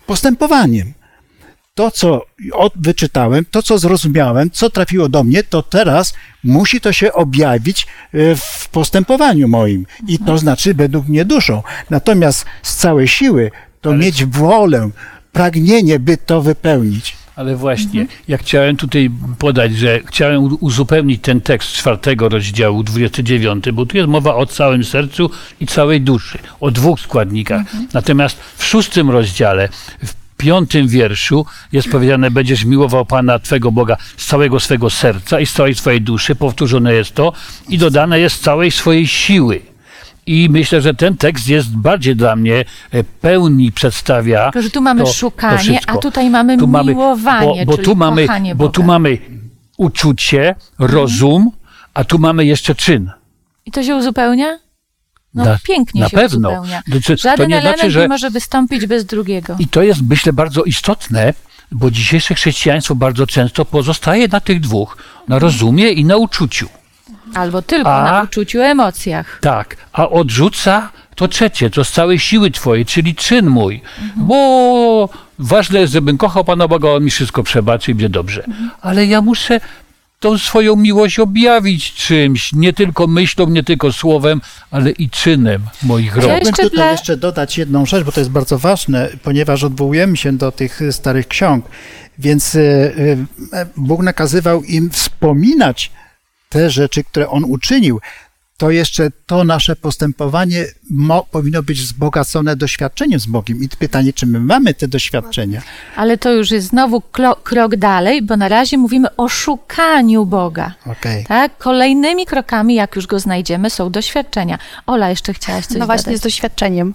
[0.05, 0.93] postępowaniem.
[1.77, 2.25] To, co
[2.75, 6.13] wyczytałem, to, co zrozumiałem, co trafiło do mnie, to teraz
[6.43, 9.85] musi to się objawić e, w postępowaniu moim.
[10.07, 11.63] I to znaczy według mnie duszą.
[11.89, 14.89] Natomiast z całej siły to mieć wolę,
[15.31, 17.15] pragnienie, by to wypełnić.
[17.35, 19.09] Ale właśnie, ja chciałem tutaj
[19.39, 24.83] podać, że chciałem uzupełnić ten tekst czwartego rozdziału, 29, bo tu jest mowa o całym
[24.83, 27.61] sercu i całej duszy, o dwóch składnikach.
[27.93, 29.69] Natomiast w szóstym rozdziale,
[30.05, 35.45] w piątym wierszu jest powiedziane, będziesz miłował Pana Twego Boga z całego swego serca i
[35.45, 37.33] z całej swojej duszy, powtórzone jest to
[37.69, 39.61] i dodane jest z całej swojej siły.
[40.25, 44.43] I myślę, że ten tekst jest bardziej dla mnie e, pełni przedstawia.
[44.51, 45.93] Tylko, że tu mamy to- to szukanie, wszystko.
[45.93, 49.17] a tutaj mamy Tu mamy- miłowanie, bo, bo tu mamy, bo tu mamy
[49.77, 51.51] uczucie, rozum,
[51.93, 53.11] a tu mamy jeszcze czyn.
[53.65, 54.59] I to się uzupełnia?
[55.33, 56.49] No Na- pięknie na się pewno.
[56.49, 56.81] uzupełnia.
[56.87, 59.55] Znaczy, to Żaden nie element znaczy, że- nie może wystąpić bez drugiego.
[59.59, 61.33] I to jest, myślę, bardzo istotne,
[61.71, 66.69] bo dzisiejsze chrześcijaństwo bardzo często pozostaje na tych dwóch, na rozumie i na uczuciu.
[67.33, 69.39] Albo tylko A- na uczuciu, emocjach.
[69.41, 73.81] Tak, a odrzuca to trzecie, to z całej siły twojej, czyli czyn mój.
[74.15, 75.09] Bo
[75.39, 78.43] ważne jest, żebym kochał Pana Boga, On mi wszystko przebaczy i będzie dobrze.
[78.81, 79.59] Ale ja muszę
[80.19, 86.15] tą swoją miłość objawić czymś, nie tylko myślą, nie tylko słowem, ale i czynem moich
[86.15, 86.25] rąk.
[86.27, 90.37] Chciałbym tutaj dla- jeszcze dodać jedną rzecz, bo to jest bardzo ważne, ponieważ odwołujemy się
[90.37, 91.65] do tych starych ksiąg,
[92.19, 92.61] więc e,
[93.53, 95.91] e, Bóg nakazywał im wspominać
[96.49, 97.99] te rzeczy, które On uczynił.
[98.57, 103.63] To jeszcze to nasze postępowanie mo, powinno być wzbogacone doświadczeniem z Bogiem.
[103.63, 105.61] I pytanie, czy my mamy te doświadczenia?
[105.95, 110.73] Ale to już jest znowu klo- krok dalej, bo na razie mówimy o szukaniu Boga.
[110.85, 111.25] Okej.
[111.25, 111.57] Tak?
[111.57, 114.57] Kolejnymi krokami, jak już go znajdziemy, są doświadczenia.
[114.85, 116.19] Ola, jeszcze chciałaś coś No właśnie dodać.
[116.19, 116.93] z doświadczeniem.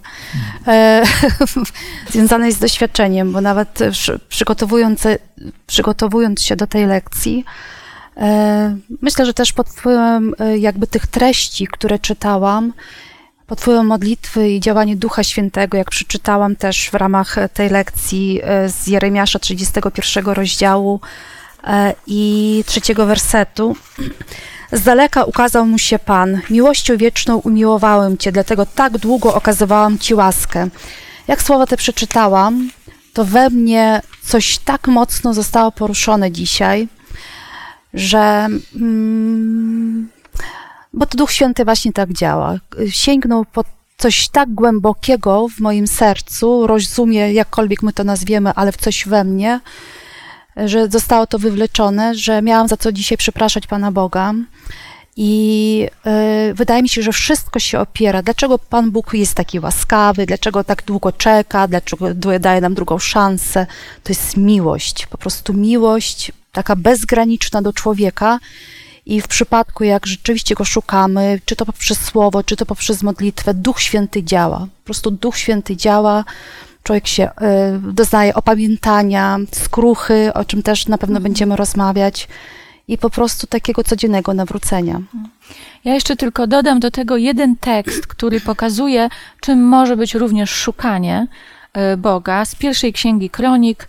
[0.66, 1.02] E,
[2.12, 5.02] związane jest z doświadczeniem, bo nawet przy- przygotowując,
[5.66, 7.44] przygotowując się do tej lekcji,
[9.02, 12.72] myślę, że też pod wpływem e, jakby tych treści, które czytałam,
[13.46, 18.68] pod wpływem modlitwy i działania Ducha Świętego, jak przeczytałam też w ramach tej lekcji e,
[18.68, 21.00] z Jeremiasza 31 rozdziału
[21.64, 23.76] e, i trzeciego wersetu,
[24.72, 26.40] z daleka ukazał mu się Pan.
[26.50, 30.68] Miłością wieczną umiłowałem Cię, dlatego tak długo okazywałam Ci łaskę.
[31.28, 32.70] Jak słowa te przeczytałam,
[33.12, 36.88] to we mnie coś tak mocno zostało poruszone dzisiaj,
[37.94, 38.48] że.
[38.76, 40.08] Mm,
[40.92, 42.58] bo to Duch Święty właśnie tak działa.
[42.90, 43.64] Sięgnął po
[43.96, 49.24] coś tak głębokiego w moim sercu, rozumie, jakkolwiek my to nazwiemy, ale w coś we
[49.24, 49.60] mnie,
[50.56, 54.34] że zostało to wywleczone, że miałam za co dzisiaj przepraszać Pana Boga.
[55.16, 55.88] I
[56.50, 58.22] y, wydaje mi się, że wszystko się opiera.
[58.22, 63.66] Dlaczego Pan Bóg jest taki łaskawy, dlaczego tak długo czeka, dlaczego daje nam drugą szansę?
[64.02, 68.38] To jest miłość, po prostu miłość taka bezgraniczna do człowieka.
[69.06, 73.54] I w przypadku, jak rzeczywiście go szukamy, czy to poprzez słowo, czy to poprzez modlitwę,
[73.54, 74.58] Duch Święty działa.
[74.58, 76.24] Po prostu Duch Święty działa.
[76.82, 82.28] Człowiek się y, doznaje opamiętania, skruchy, o czym też na pewno będziemy rozmawiać,
[82.88, 85.00] i po prostu takiego codziennego nawrócenia.
[85.84, 89.08] Ja jeszcze tylko dodam do tego jeden tekst, który pokazuje,
[89.40, 91.26] czym może być również szukanie
[91.72, 93.88] e, Boga z pierwszej księgi Kronik,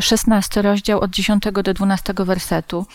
[0.00, 2.86] 16 rozdział od 10 do 12 wersetu.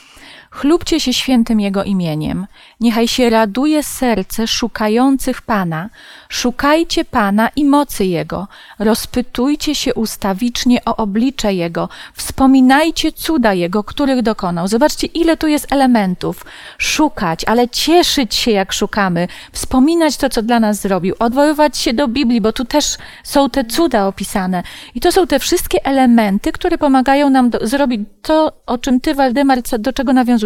[0.54, 2.48] Chlubcie się świętym Jego imieniem.
[2.80, 5.90] Niechaj się raduje serce szukających Pana.
[6.30, 8.48] Szukajcie Pana i mocy Jego.
[8.80, 11.90] Rozpytujcie się ustawicznie o oblicze Jego.
[12.14, 14.68] Wspominajcie cuda Jego, których dokonał.
[14.68, 16.46] Zobaczcie, ile tu jest elementów.
[16.78, 19.28] Szukać, ale cieszyć się, jak szukamy.
[19.52, 21.16] Wspominać to, co dla nas zrobił.
[21.20, 24.64] Odwoływać się do Biblii, bo tu też są te cuda opisane.
[24.96, 29.16] I to są te wszystkie elementy, które pomagają nam do, zrobić to, o czym ty,
[29.16, 30.43] Waldemar, do czego nawiązujesz.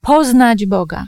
[0.00, 1.06] Poznać Boga.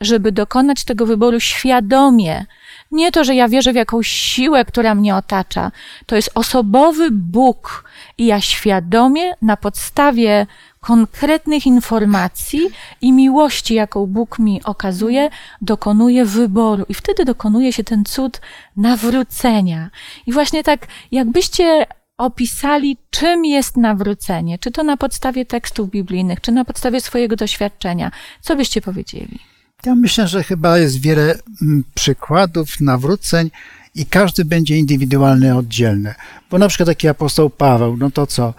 [0.00, 2.46] Żeby dokonać tego wyboru świadomie.
[2.90, 5.72] Nie to, że ja wierzę w jakąś siłę, która mnie otacza.
[6.06, 7.90] To jest osobowy Bóg.
[8.18, 10.46] I ja świadomie, na podstawie
[10.80, 12.60] konkretnych informacji
[13.00, 15.30] i miłości, jaką Bóg mi okazuje,
[15.62, 16.84] dokonuję wyboru.
[16.88, 18.40] I wtedy dokonuje się ten cud
[18.76, 19.90] nawrócenia.
[20.26, 21.86] I właśnie tak, jakbyście
[22.18, 28.10] opisali, czym jest nawrócenie, czy to na podstawie tekstów biblijnych, czy na podstawie swojego doświadczenia,
[28.40, 29.38] co byście powiedzieli?
[29.86, 33.50] Ja myślę, że chyba jest wiele mm, przykładów nawróceń
[33.94, 36.14] i każdy będzie indywidualny, oddzielny.
[36.50, 38.54] Bo na przykład taki apostoł Paweł, no to co?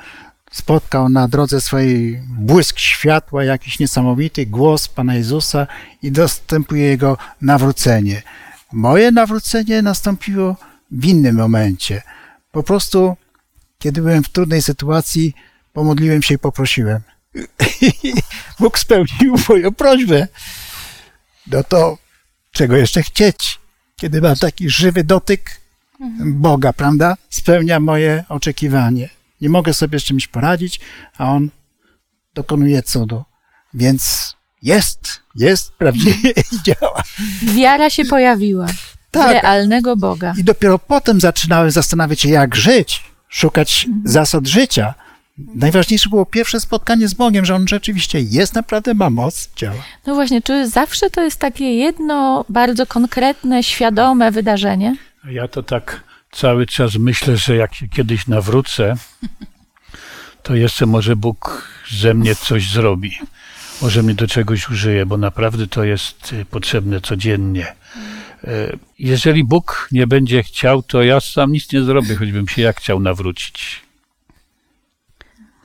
[0.52, 5.67] Spotkał na drodze swojej błysk światła, jakiś niesamowity głos Pana Jezusa
[6.04, 8.22] i dostępuje jego nawrócenie.
[8.74, 10.56] Moje nawrócenie nastąpiło
[10.91, 12.02] w innym momencie.
[12.52, 13.17] Po prostu,
[13.78, 15.34] kiedy byłem w trudnej sytuacji,
[15.74, 17.02] pomodliłem się i poprosiłem.
[18.60, 20.28] Bóg spełnił moją prośbę.
[21.48, 21.98] No to
[22.52, 23.60] czego jeszcze chcieć?
[23.96, 25.62] Kiedy mam taki żywy dotyk
[26.26, 27.18] Boga, prawda?
[27.30, 29.10] Spełnia moje oczekiwanie.
[29.42, 30.80] Nie mogę sobie z czymś poradzić,
[31.18, 31.50] a On
[32.34, 33.24] dokonuje cudu.
[33.74, 37.04] Więc jest, jest, prawdziwie i działa.
[37.56, 38.68] Wiara się pojawiła.
[39.12, 39.44] Tak.
[39.44, 40.34] Realnego Boga.
[40.38, 44.94] I dopiero potem zaczynałem zastanawiać się, jak żyć, szukać zasad życia.
[45.56, 49.84] Najważniejsze było pierwsze spotkanie z Bogiem, że On rzeczywiście jest, naprawdę ma moc, działa.
[50.06, 54.96] No właśnie, czy zawsze to jest takie jedno bardzo konkretne, świadome wydarzenie?
[55.32, 58.94] Ja to tak cały czas myślę, że jak się kiedyś nawrócę,
[60.44, 63.18] to jeszcze może Bóg ze mnie coś zrobi.
[63.82, 67.76] Może mnie do czegoś użyje, bo naprawdę to jest y, potrzebne codziennie.
[68.43, 72.78] Y, Jeżeli Bóg nie będzie chciał, to ja sam nic nie zrobię, choćbym się jak
[72.78, 73.82] chciał nawrócić.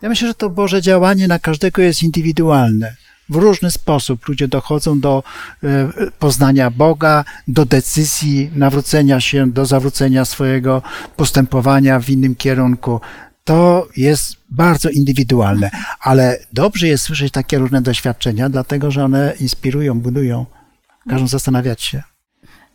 [0.02, 2.96] Ja myślę, że to Boże działanie na każdego jest indywidualne.
[3.28, 5.22] W różny sposób ludzie dochodzą do
[5.64, 10.82] e, poznania Boga, do decyzji nawrócenia się, do zawrócenia swojego
[11.16, 13.00] postępowania w innym kierunku.
[13.44, 20.00] To jest bardzo indywidualne, ale dobrze jest słyszeć takie różne doświadczenia, dlatego że one inspirują,
[20.00, 20.46] budują,
[21.08, 22.02] każą zastanawiać się.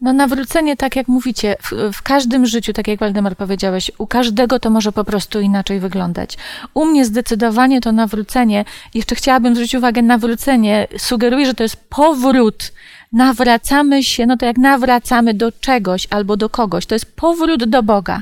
[0.02, 4.60] No nawrócenie, tak jak mówicie, w, w każdym życiu, tak jak Waldemar powiedziałeś, u każdego
[4.60, 6.38] to może po prostu inaczej wyglądać.
[6.74, 12.72] U mnie zdecydowanie to nawrócenie, jeszcze chciałabym zwrócić uwagę, nawrócenie sugeruje, że to jest powrót.
[13.14, 17.84] Nawracamy się, no to jak nawracamy do czegoś albo do kogoś, to jest powrót do
[17.84, 18.22] Boga.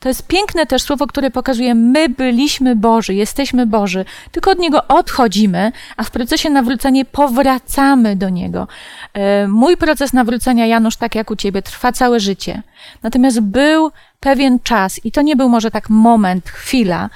[0.00, 4.88] To jest piękne też słowo, które pokazuje, my byliśmy Boży, jesteśmy Boży, tylko od Niego
[4.88, 8.68] odchodzimy, a w procesie nawrócenia powracamy do Niego.
[9.14, 12.62] E, Mój proces nawrócenia, Janusz, tak jak u Ciebie, trwa całe życie.
[13.02, 17.10] Natomiast był pewien czas, i to nie był może tak moment, chwila,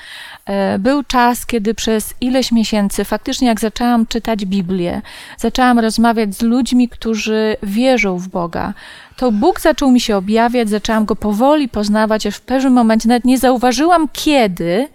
[0.79, 5.03] był czas, kiedy przez ileś miesięcy, faktycznie jak zaczęłam czytać Biblię,
[5.39, 8.75] zaczęłam rozmawiać z ludźmi, którzy wierzą w Boga,
[9.17, 13.25] to Bóg zaczął mi się objawiać, zaczęłam go powoli poznawać, aż w pewnym momencie nawet
[13.25, 14.89] nie zauważyłam kiedy,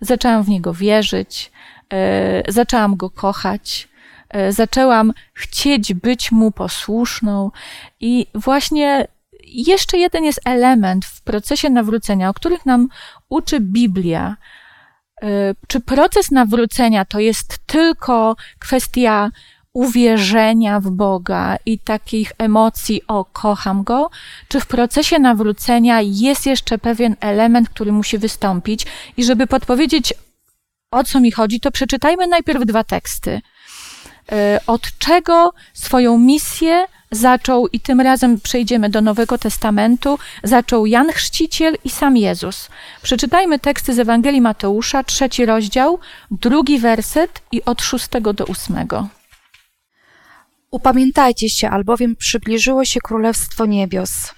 [0.00, 1.52] zaczęłam w niego wierzyć,
[1.92, 3.88] e, zaczęłam go kochać,
[4.28, 7.50] e, zaczęłam chcieć być mu posłuszną
[8.00, 9.06] i właśnie
[9.44, 12.88] jeszcze jeden jest element w procesie nawrócenia, o których nam
[13.28, 14.36] uczy Biblia.
[15.22, 19.30] E, Czy proces nawrócenia to jest tylko kwestia
[19.72, 24.10] uwierzenia w Boga i takich emocji, o, kocham Go,
[24.48, 30.14] czy w procesie nawrócenia jest jeszcze pewien element, który musi wystąpić i żeby podpowiedzieć,
[30.90, 33.40] o co mi chodzi, to przeczytajmy najpierw dwa teksty.
[34.32, 41.12] E, Od czego swoją misję zaczął, i tym razem przejdziemy do Nowego Testamentu, zaczął Jan
[41.12, 42.68] Chrzciciel i sam Jezus.
[43.02, 45.98] Przeczytajmy teksty z Ewangelii Mateusza, trzeci rozdział,
[46.30, 49.08] drugi werset i od szóstego do ósmego.
[50.70, 54.34] Upamiętajcie się, albowiem przybliżyło się Królestwo Niebios.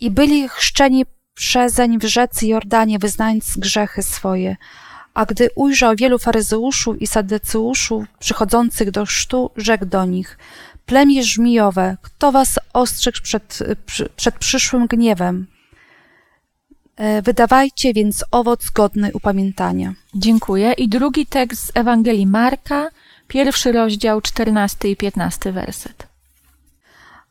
[0.00, 4.56] I byli chrzczeni przezeń w rzece Jordanie, wyznając grzechy swoje.
[5.14, 10.38] A gdy ujrzał wielu faryzeuszów i sadyceuszów przychodzących do chrztu, rzekł do nich,
[10.86, 13.58] plemię żmijowe, kto was ostrzegł przed,
[14.16, 15.46] przed przyszłym gniewem?
[16.96, 19.94] E, Wydawajcie więc owoc godny upamiętania.
[20.14, 20.72] Dziękuję.
[20.72, 22.90] I drugi tekst z Ewangelii Marka,
[23.28, 26.06] pierwszy rozdział, 14 i 15 werset.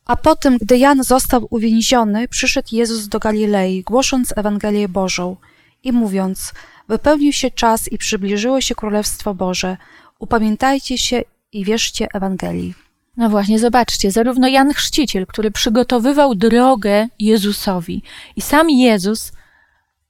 [0.06, 5.36] A potem, gdy Jan został uwięziony, przyszedł Jezus do Galilei, głosząc Ewangelię Bożą
[5.84, 6.54] i mówiąc:
[6.90, 9.78] Wypełnił się czas i przybliżyło się Królestwo Boże.
[10.20, 11.22] Upamiętajcie się
[11.52, 12.74] i wierzcie Ewangelii.
[13.18, 18.04] No właśnie, zobaczcie, zarówno Jan Chrzciciel, który przygotowywał drogę Jezusowi,
[18.36, 19.32] i sam Jezus,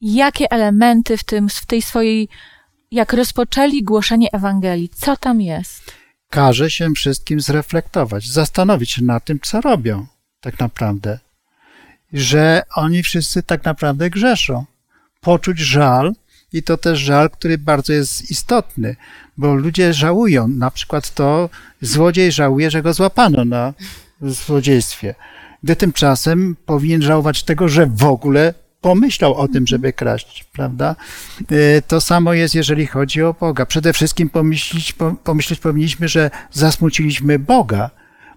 [0.01, 2.30] jakie elementy w, tym, w tej swojej,
[2.91, 5.91] jak rozpoczęli głoszenie Ewangelii, co tam jest?
[6.30, 10.05] Każe się wszystkim zreflektować, zastanowić się nad tym, co robią
[10.41, 11.19] tak naprawdę.
[12.13, 14.65] Że oni wszyscy tak naprawdę grzeszą.
[15.21, 16.13] Poczuć żal
[16.54, 18.95] i to też żal, który bardzo jest istotny,
[19.38, 20.47] bo ludzie żałują.
[20.47, 21.49] Na przykład to
[21.82, 23.74] złodziej żałuje, że go złapano na
[24.22, 25.16] złodziejstwie.
[25.64, 30.95] Gdy tymczasem powinien żałować tego, że w ogóle pomyślał o tym, żeby kraść, prawda?
[31.51, 33.66] E, To samo jest, jeżeli chodzi o Boga.
[33.66, 37.89] Przede wszystkim pomyśleć, po- pomyśleć powinniśmy, że zasmuciliśmy Boga,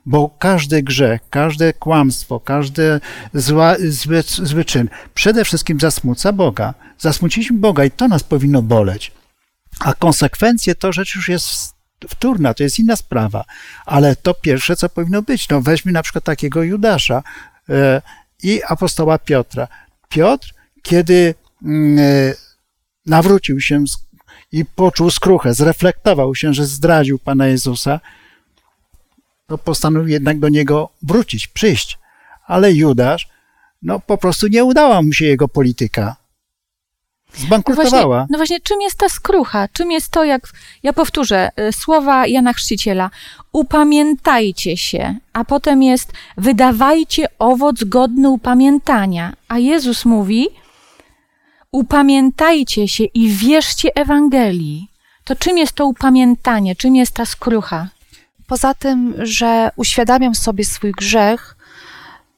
[0.07, 3.01] bo każdy grzech, każde kłamstwo, każdy
[3.35, 6.75] zła, zły, zły czyn przede wszystkim zasmuca Boga.
[6.99, 9.13] Zasmuciliśmy Boga i to nas powinno boleć.
[9.81, 11.75] A konsekwencje to rzecz już jest
[12.09, 13.45] wtórna, to jest inna sprawa.
[13.87, 17.23] Ale to pierwsze, co powinno być, no weźmy na przykład takiego Judasza
[17.69, 18.03] e,
[18.43, 19.69] i apostoła Piotra.
[20.09, 22.35] Piotr, kiedy mm, e,
[23.07, 23.85] nawrócił się
[24.53, 28.01] i poczuł skruchę, zreflektował się, że zdradził Pana Jezusa,
[29.47, 31.99] to postanowił jednak do niego wrócić, przyjść.
[32.47, 33.29] Ale Judasz,
[33.83, 36.03] no po prostu nie udała mu się jego polityka.
[36.07, 38.27] No właśnie, Zbankrutowała.
[38.31, 39.69] no właśnie, czym jest ta skrucha?
[39.73, 40.49] Czym jest to, jak,
[40.83, 43.11] ja powtórzę, y, słowa Jana Chrzciciela,
[43.53, 49.33] upamiętajcie się, a potem jest wydawajcie owoc godny upamiętania.
[49.49, 50.49] A Jezus mówi,
[51.73, 54.89] upamiętajcie się i wierzcie Ewangelii.
[55.25, 56.77] To czym jest to upamiętanie?
[56.77, 57.89] Czym jest ta skrucha?
[58.47, 61.57] Poza tym, że uświadamiam sobie swój grzech,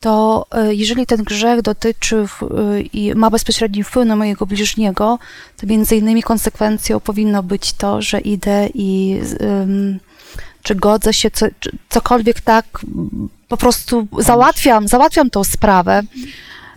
[0.01, 5.19] to e, jeżeli ten grzech dotyczy e, i ma bezpośredni wpływ na mojego bliźniego,
[5.57, 10.01] to między innymi konsekwencją powinno być to, że idę i ym,
[10.63, 12.65] czy godzę się, co, czy cokolwiek tak
[13.49, 16.03] po prostu załatwiam, załatwiam tą sprawę.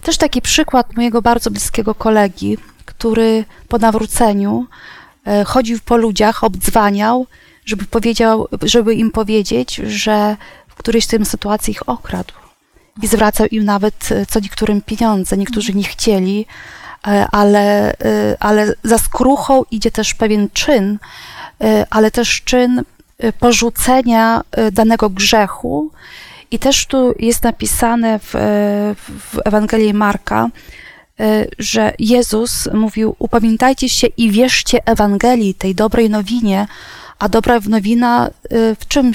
[0.01, 4.65] Też taki przykład mojego bardzo bliskiego kolegi, który po nawróceniu
[5.25, 7.27] e, chodził po ludziach, obdzwaniał,
[7.71, 12.33] żeby powiedział, żeby im powiedzieć, że w którejś z sytuacji ich okradł.
[13.01, 15.37] I zwracał im nawet e, co niektórym pieniądze.
[15.37, 16.45] Niektórzy nie chcieli,
[17.07, 20.99] e, ale, e, ale za skruchą idzie też pewien czyn,
[21.89, 22.83] ale też czyn
[23.39, 24.41] porzucenia
[24.71, 25.91] danego grzechu.
[26.51, 28.31] I też tu jest napisane w,
[29.31, 30.49] w Ewangelii Marka,
[31.59, 36.67] że Jezus mówił: Upamiętajcie się i wierzcie Ewangelii, tej dobrej nowinie.
[37.21, 39.11] A dobra nowina e, w czym e,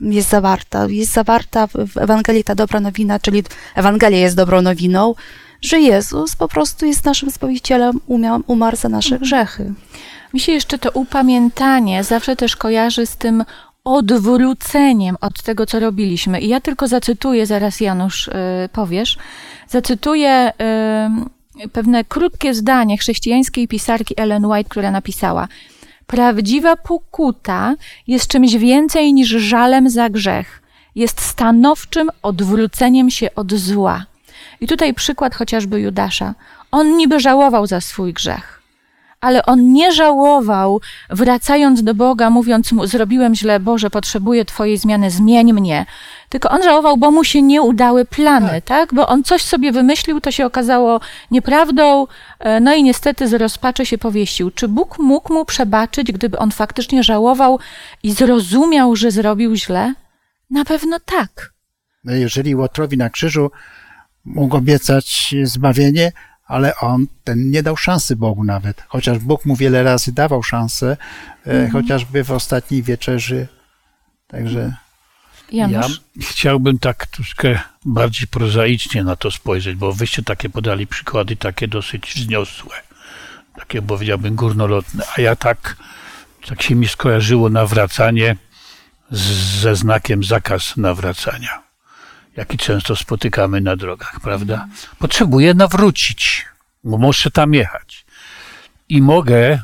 [0.00, 0.86] jest zawarta?
[0.88, 3.42] Jest zawarta w Ewangelii ta dobra nowina, czyli
[3.74, 5.14] Ewangelia jest dobrą nowiną,
[5.62, 9.72] że Jezus po prostu jest naszym Zbawicielem, umiał, umarł za nasze grzechy.
[10.34, 13.44] Mi się jeszcze to upamiętanie zawsze też kojarzy z tym
[13.84, 16.40] odwróceniem od tego, co robiliśmy.
[16.40, 18.32] I ja tylko zacytuję, zaraz Janusz y,
[18.72, 19.18] powiesz,
[19.68, 20.52] zacytuję
[21.64, 25.48] y, pewne krótkie zdanie chrześcijańskiej pisarki Ellen White, która napisała
[26.10, 27.74] Prawdziwa pokuta
[28.06, 30.62] jest czymś więcej niż żalem za grzech.
[30.94, 34.04] Jest stanowczym odwróceniem się od zła.
[34.60, 36.34] I tutaj przykład chociażby Judasza.
[36.70, 38.59] On niby żałował za swój grzech
[39.20, 45.10] ale on nie żałował, wracając do Boga, mówiąc mu: Zrobiłem źle, Boże, potrzebuję Twojej zmiany,
[45.10, 45.86] zmień mnie.
[46.28, 48.94] Tylko on żałował, bo mu się nie udały plany, tak?
[48.94, 51.00] Bo on coś sobie wymyślił, to się okazało
[51.30, 52.06] nieprawdą,
[52.38, 54.50] e, no i niestety z rozpaczy się powiesił.
[54.50, 57.58] Czy Bóg mógł mu przebaczyć, gdyby on faktycznie żałował
[58.02, 59.94] i zrozumiał, że zrobił źle?
[60.50, 61.52] Na pewno tak.
[62.04, 63.50] No, Jeżeli Łotrowi na krzyżu
[64.24, 66.12] mógł obiecać zbawienie,
[66.50, 68.84] ale on ten nie dał szansy Bogu nawet.
[68.88, 70.96] Chociaż Bóg mu wiele razy dawał szansę,
[71.46, 73.48] e, chociażby w ostatniej wieczerzy.
[74.26, 74.74] Także
[75.52, 76.00] Janusz?
[76.16, 81.68] Ja chciałbym tak troszkę bardziej prozaicznie na to spojrzeć, bo wyście takie podali przykłady takie
[81.68, 82.76] dosyć wzniosłe,
[83.56, 85.76] takie powiedziałbym górnolotne, a ja tak,
[86.48, 88.36] tak się mi skojarzyło nawracanie
[89.10, 89.22] z,
[89.60, 91.62] ze znakiem zakaz nawracania,
[92.36, 94.66] jaki często spotykamy na drogach, prawda?
[94.98, 96.46] Potrzebuję nawrócić,
[96.84, 98.04] bo muszę tam jechać.
[98.88, 99.62] I mogę,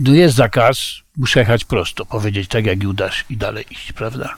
[0.00, 4.36] no jest zakaz, muszę jechać prosto, powiedzieć tak jak Judasz i dalej iść, prawda?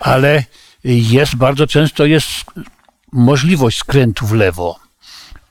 [0.00, 0.44] ale
[0.84, 2.26] jest bardzo często jest
[3.12, 4.78] możliwość skrętu w lewo,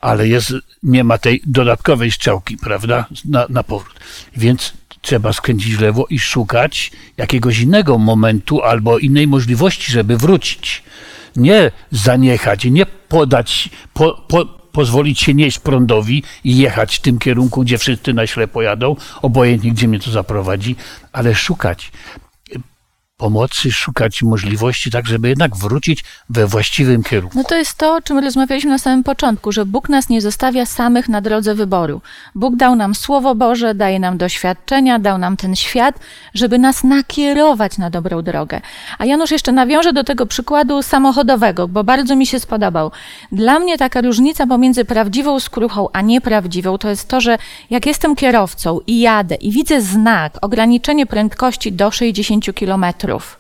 [0.02, 0.54] ale jest,
[0.84, 4.00] nie ma tej dodatkowej strzałki, prawda, na, na powrót.
[4.38, 10.84] Więc trzeba skręcić w lewo i szukać jakiegoś innego momentu albo innej możliwości, żeby wrócić.
[11.38, 17.62] Nie zaniechać, nie podać, po, po, pozwolić się nieść prądowi i jechać w tym kierunku,
[17.62, 20.76] gdzie wszyscy na ślepo jadą, obojętnie gdzie mnie to zaprowadzi,
[21.12, 21.92] ale szukać
[23.18, 27.38] pomocy, szukać możliwości, tak żeby jednak wrócić we właściwym kierunku.
[27.38, 30.66] No to jest to, o czym rozmawialiśmy na samym początku, że Bóg nas nie zostawia
[30.66, 32.02] samych na drodze wyboru.
[32.36, 36.00] Bóg dał nam Słowo Boże, daje nam doświadczenia, dał nam ten świat,
[36.34, 38.62] żeby nas nakierować na dobrą drogę.
[38.98, 42.92] A Janusz jeszcze nawiąże do tego przykładu samochodowego, bo bardzo mi się spodobał.
[43.32, 47.38] Dla mnie taka różnica pomiędzy prawdziwą skruchą a nieprawdziwą to jest to, że
[47.70, 52.46] jak jestem kierowcą i jadę i widzę znak, ograniczenie prędkości do 60
[53.08, 53.40] kilometrów,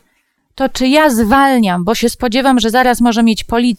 [0.55, 3.77] to czy ja zwalniam, bo się spodziewam, że zaraz może mieć poli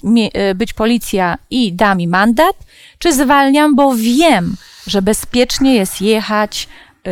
[0.51, 2.57] y, być policja i da mi mandat,
[2.99, 6.69] czy zwalniam, bo wiem, że bezpiecznie jest jechać
[7.07, 7.11] y,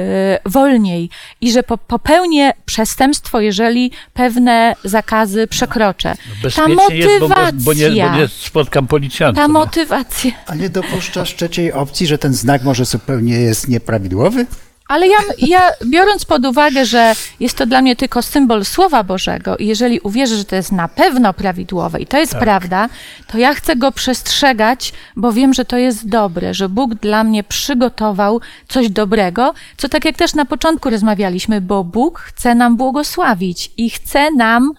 [0.50, 1.10] wolniej
[1.40, 6.14] i że po popełnię przestępstwo, jeżeli pewne zakazy przekroczę.
[6.14, 9.40] Ta Bezpiecznie jest, bo, bo, motywacja, bo, nie, bo nie spotkam policjanta.
[9.40, 9.60] ta no.
[9.60, 10.30] motywacja.
[10.46, 14.46] A nie dopuszczasz trzeciej opcji, że ten znak może zupełnie jest nieprawidłowy?
[14.88, 19.56] Ale ja, ja, biorąc pod uwagę, że jest to dla mnie tylko symbol Słowa Bożego
[19.56, 22.88] i jeżeli uwierzę, że to jest na pewno prawidłowe i to jest prawda,
[23.26, 27.44] to ja chcę go przestrzegać, bo wiem, że to jest dobre, że Bóg dla mnie
[27.44, 33.70] przygotował coś dobrego, co tak jak też na początku rozmawialiśmy, bo Bóg chce nam błogosławić
[33.76, 34.72] i chce nam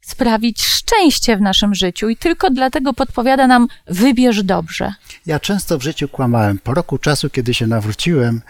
[0.00, 4.92] sprawić szczęście w naszym życiu i tylko dlatego podpowiada nam wybierz dobrze.
[5.26, 6.58] Ja często w życiu kłamałem.
[6.58, 8.40] Po roku czasu, kiedy się nawróciłem,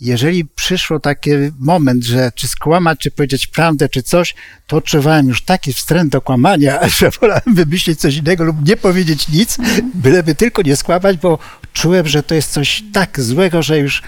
[0.00, 4.34] jeżeli przyszło taki moment, że czy skłamać, czy powiedzieć prawdę, czy coś,
[4.66, 9.28] to odczuwałem już taki wstręt do kłamania, że wolałem wymyślić coś innego lub nie powiedzieć
[9.28, 9.58] nic,
[9.94, 11.38] byleby tylko nie skłamać, bo
[11.72, 14.02] czułem, że to jest coś tak złego, że już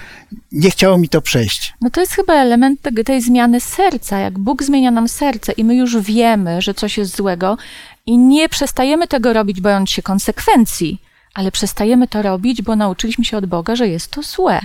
[0.53, 1.75] nie chciało mi to przejść.
[1.81, 4.19] No to jest chyba element tej zmiany serca.
[4.19, 7.59] Jak Bóg zmienia nam serce i my już wiemy, że coś jest złego
[8.07, 11.01] i nie przestajemy tego robić, bojąc się konsekwencji,
[11.35, 14.61] ale przestajemy to robić, bo nauczyliśmy się od Boga, że jest to złe.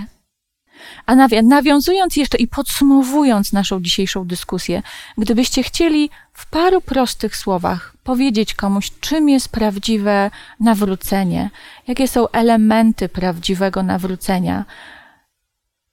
[1.06, 4.82] A nawi- nawiązując jeszcze i podsumowując naszą dzisiejszą dyskusję,
[5.18, 11.50] gdybyście chcieli w paru prostych słowach powiedzieć komuś, czym jest prawdziwe nawrócenie,
[11.86, 14.64] jakie są elementy prawdziwego nawrócenia,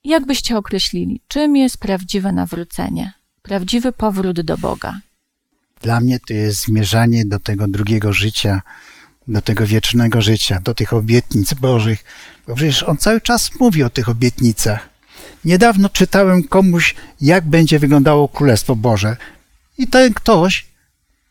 [0.03, 4.99] jak byście określili, czym jest prawdziwe nawrócenie, prawdziwy powrót do Boga?
[5.81, 8.61] Dla mnie to jest zmierzanie do tego drugiego życia,
[9.27, 12.03] do tego wiecznego życia, do tych obietnic Bożych,
[12.47, 14.89] bo przecież on cały czas mówi o tych obietnicach.
[15.45, 19.17] Niedawno czytałem komuś, jak będzie wyglądało Królestwo Boże.
[19.77, 20.65] I ten ktoś,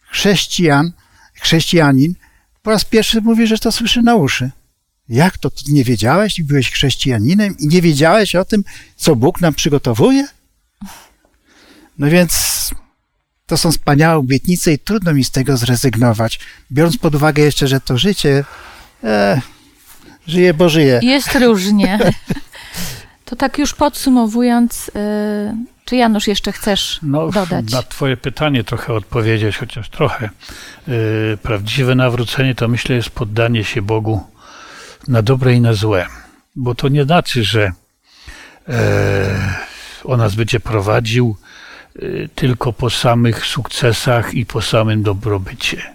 [0.01, 0.93] chrześcijan,
[1.35, 2.15] chrześcijanin,
[2.63, 4.51] po raz pierwszy mówi, że to słyszy na uszy.
[5.09, 5.51] Jak to?
[5.51, 8.65] Ty nie wiedziałeś i byłeś chrześcijaninem i nie wiedziałeś o tym,
[8.97, 10.29] co Bóg nam przygotowuje?
[11.99, 12.71] No więc
[13.47, 16.41] to są wspaniałe obietnice i trudno mi z tego zrezygnować.
[16.73, 18.45] Biorąc pod uwagę jeszcze, że to życie,
[19.05, 19.41] e,
[20.27, 21.01] żyje, bo żyje.
[21.03, 21.99] Jest różnie.
[23.25, 27.73] To tak już podsumowując, yy, czy Janusz jeszcze chcesz No, dodać?
[27.73, 30.31] na Twoje pytanie trochę odpowiedzieć, chociaż trochę.
[30.89, 34.21] Yy, prawdziwe nawrócenie to myślę jest poddanie się Bogu
[35.09, 36.07] na dobre i na złe.
[36.57, 37.73] Bo to nie znaczy, że
[38.69, 39.55] e,
[40.05, 41.54] on nas będzie prowadził e,
[42.35, 45.95] tylko po samych sukcesach i po samym dobrobycie.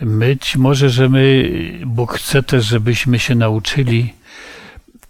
[0.00, 1.50] Być może, że my,
[1.86, 4.14] Bóg chce też, żebyśmy się nauczyli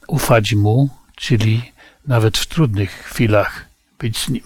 [0.06, 1.72] ufać Mu, czyli
[2.06, 4.42] nawet w trudnych chwilach być z Nim.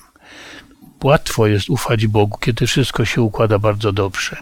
[1.04, 4.36] Łatwo jest ufać Bogu, kiedy wszystko się układa bardzo dobrze.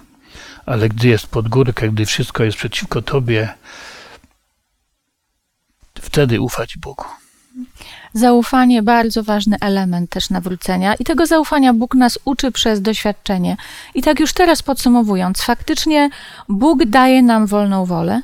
[0.66, 3.54] Ale gdy jest pod górkę, gdy wszystko jest przeciwko Tobie,
[6.00, 7.21] wtedy ufać Bogu.
[8.14, 13.56] Zaufanie bardzo ważny element też nawrócenia i tego zaufania Bóg nas uczy przez doświadczenie.
[13.94, 16.10] I tak już teraz podsumowując, faktycznie
[16.48, 18.22] Bóg daje nam wolną wolę,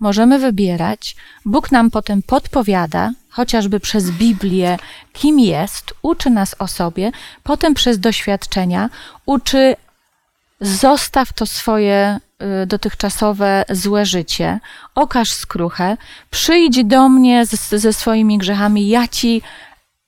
[0.00, 4.78] możemy wybierać, Bóg nam potem podpowiada, chociażby przez Biblię,
[5.12, 7.12] kim jest, uczy nas o sobie,
[7.42, 8.90] potem przez doświadczenia
[9.26, 9.76] uczy
[10.60, 12.20] zostaw to swoje
[12.66, 14.60] dotychczasowe złe życie,
[14.94, 15.96] okaż skruchę,
[16.30, 19.42] przyjdź do mnie z, ze swoimi grzechami, ja ci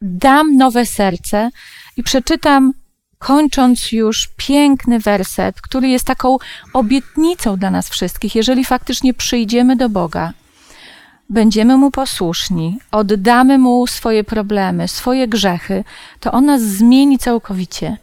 [0.02, 1.50] dam nowe serce
[1.96, 2.72] i przeczytam,
[3.18, 6.36] kończąc już piękny werset, który jest taką
[6.72, 10.32] obietnicą dla nas wszystkich, jeżeli faktycznie przyjdziemy do Boga.
[11.30, 15.84] będziemy mu posłuszni, oddamy mu swoje problemy, swoje grzechy,
[16.20, 17.96] to on nas zmieni całkowicie.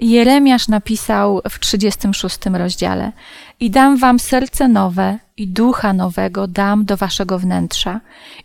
[0.00, 3.12] Jeremiasz napisał w 36 rozdziale:
[3.60, 8.00] I dam wam serce nowe, i ducha nowego dam do waszego wnętrza,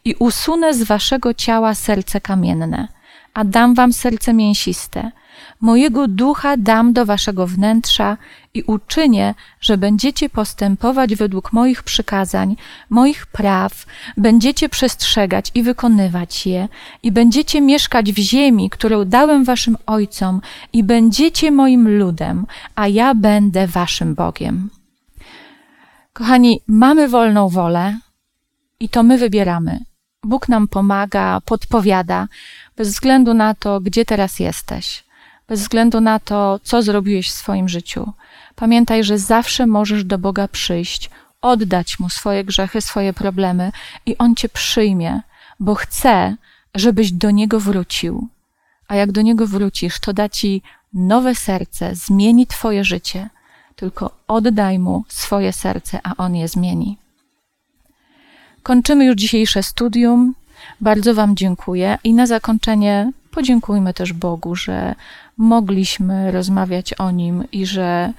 [0.05, 2.87] i usunę z waszego ciała serce kamienne,
[3.33, 5.11] a dam wam serce mięsiste.
[5.61, 8.17] Mojego ducha dam do waszego wnętrza
[8.53, 12.55] i uczynię, że będziecie postępować według moich przykazań,
[12.89, 13.85] moich praw,
[14.17, 16.67] będziecie przestrzegać i wykonywać je,
[17.03, 20.41] i będziecie mieszkać w ziemi, którą dałem waszym ojcom,
[20.73, 24.69] i będziecie moim ludem, a ja będę waszym Bogiem.
[26.13, 27.97] Kochani, mamy wolną wolę
[28.79, 29.79] i to my wybieramy.
[30.23, 32.27] Bóg nam pomaga, podpowiada,
[32.77, 35.02] bez względu na to, gdzie teraz jesteś,
[35.47, 38.13] bez względu na to, co zrobiłeś w swoim życiu.
[38.55, 41.09] Pamiętaj, że zawsze możesz do Boga przyjść,
[41.41, 43.71] oddać Mu swoje grzechy, swoje problemy
[44.05, 45.21] i On Cię przyjmie,
[45.59, 46.35] bo chce,
[46.75, 48.27] żebyś do Niego wrócił.
[48.87, 50.61] A jak do Niego wrócisz, to da Ci
[50.93, 53.29] nowe serce, zmieni Twoje życie.
[53.75, 56.97] Tylko oddaj Mu swoje serce, a On je zmieni.
[58.63, 60.35] Kończymy już dzisiejsze studium.
[60.81, 64.95] Bardzo Wam dziękuję i na zakończenie podziękujmy też Bogu, że
[65.37, 68.13] mogliśmy rozmawiać o Nim i że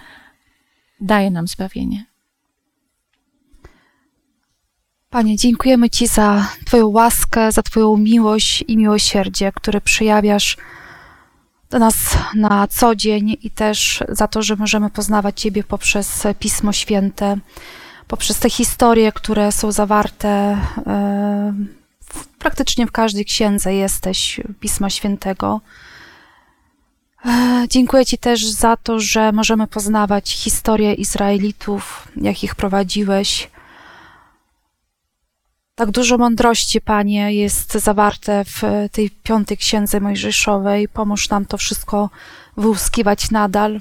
[1.00, 2.04] daje nam zbawienie.
[5.10, 10.56] Panie, dziękujemy Ci za Twoją łaskę, za Twoją miłość i miłosierdzie, które przejawiasz
[11.70, 11.96] do nas
[12.34, 17.36] na co dzień i też za to, że możemy poznawać Ciebie poprzez Pismo Święte,
[18.08, 21.83] poprzez te historie, które są zawarte w,
[22.38, 25.60] praktycznie w każdej księdze jesteś Pisma Świętego.
[27.26, 33.50] E, Dziękuję Ci też za to, że możemy poznawać historię Izraelitów, jak ich prowadziłeś.
[35.74, 38.62] Tak dużo mądrości, Panie, jest zawarte w
[38.92, 40.88] tej piątej księdze Mojżeszowej.
[40.88, 42.10] Pomóż nam to wszystko
[42.56, 43.80] wyłuskiwać nadal.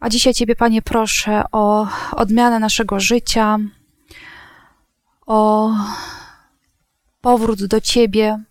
[0.00, 3.58] A dzisiaj Ciebie, Panie, proszę o odmianę naszego życia,
[5.26, 5.70] o
[7.20, 8.44] powrót do Ciebie.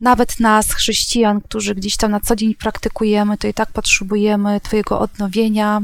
[0.00, 5.00] Nawet nas, chrześcijan, którzy gdzieś tam na co dzień praktykujemy, to i tak potrzebujemy Twojego
[5.00, 5.82] odnowienia,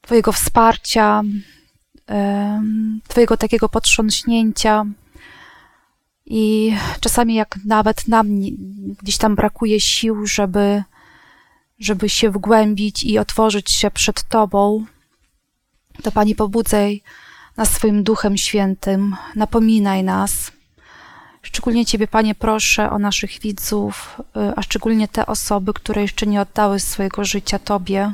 [0.00, 1.22] Twojego wsparcia,
[3.08, 4.84] Twojego takiego potrząśnięcia.
[6.26, 8.26] I czasami, jak nawet nam
[9.02, 10.82] gdzieś tam brakuje sił, żeby,
[11.78, 14.84] żeby się wgłębić i otworzyć się przed Tobą,
[16.02, 17.02] to Pani pobudzaj
[17.56, 20.52] nas swoim Duchem Świętym, napominaj nas.
[21.42, 26.40] Szczególnie Ciebie, Panie, proszę o naszych widzów, y, a szczególnie te osoby, które jeszcze nie
[26.40, 28.12] oddały swojego życia Tobie.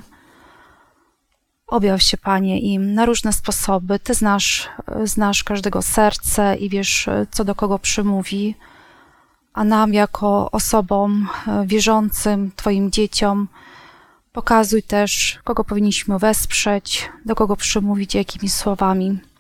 [1.67, 3.99] Objaw się, Panie, im na różne sposoby.
[3.99, 4.69] Ty znasz,
[5.03, 8.55] y, znasz każdego serce i wiesz, y, co do kogo przymówi.
[9.53, 11.29] A nam, jako osobom
[11.65, 13.49] wierzącym, Twoim dzieciom,
[14.33, 19.32] pokazuj też, kogo powinniśmy wesprzeć, do kogo przymówić, jakimi słowami.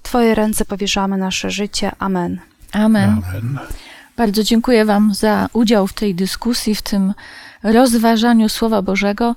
[0.00, 1.92] W Twoje ręce powierzamy nasze życie.
[1.98, 2.40] Amen.
[2.72, 3.10] Amen.
[3.10, 3.58] Amen.
[4.16, 7.14] Bardzo dziękuję Wam za udział w tej dyskusji, w tym
[7.62, 9.36] rozważaniu Słowa Bożego.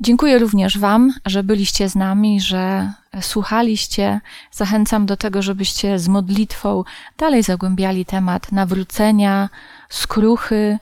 [0.00, 4.20] Dziękuję również Wam, że byliście z nami, że słuchaliście.
[4.52, 6.84] Zachęcam do tego, żebyście z modlitwą
[7.18, 9.48] dalej zagłębiali temat nawrócenia,
[9.88, 10.78] skruchy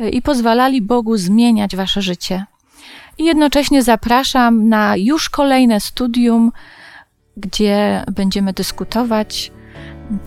[0.00, 2.44] y, i pozwalali Bogu zmieniać Wasze życie.
[3.18, 6.52] I jednocześnie zapraszam na już kolejne studium,
[7.36, 9.52] gdzie będziemy dyskutować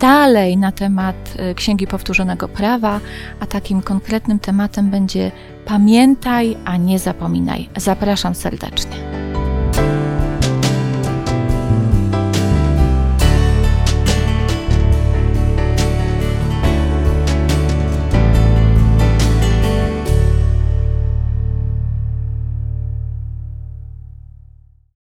[0.00, 1.16] dalej na temat
[1.50, 3.00] y, Księgi Powtórzonego Prawa,
[3.40, 5.32] a takim konkretnym tematem będzie
[5.64, 7.68] Pamiętaj, a nie zapominaj.
[7.76, 9.19] Zapraszam serdecznie.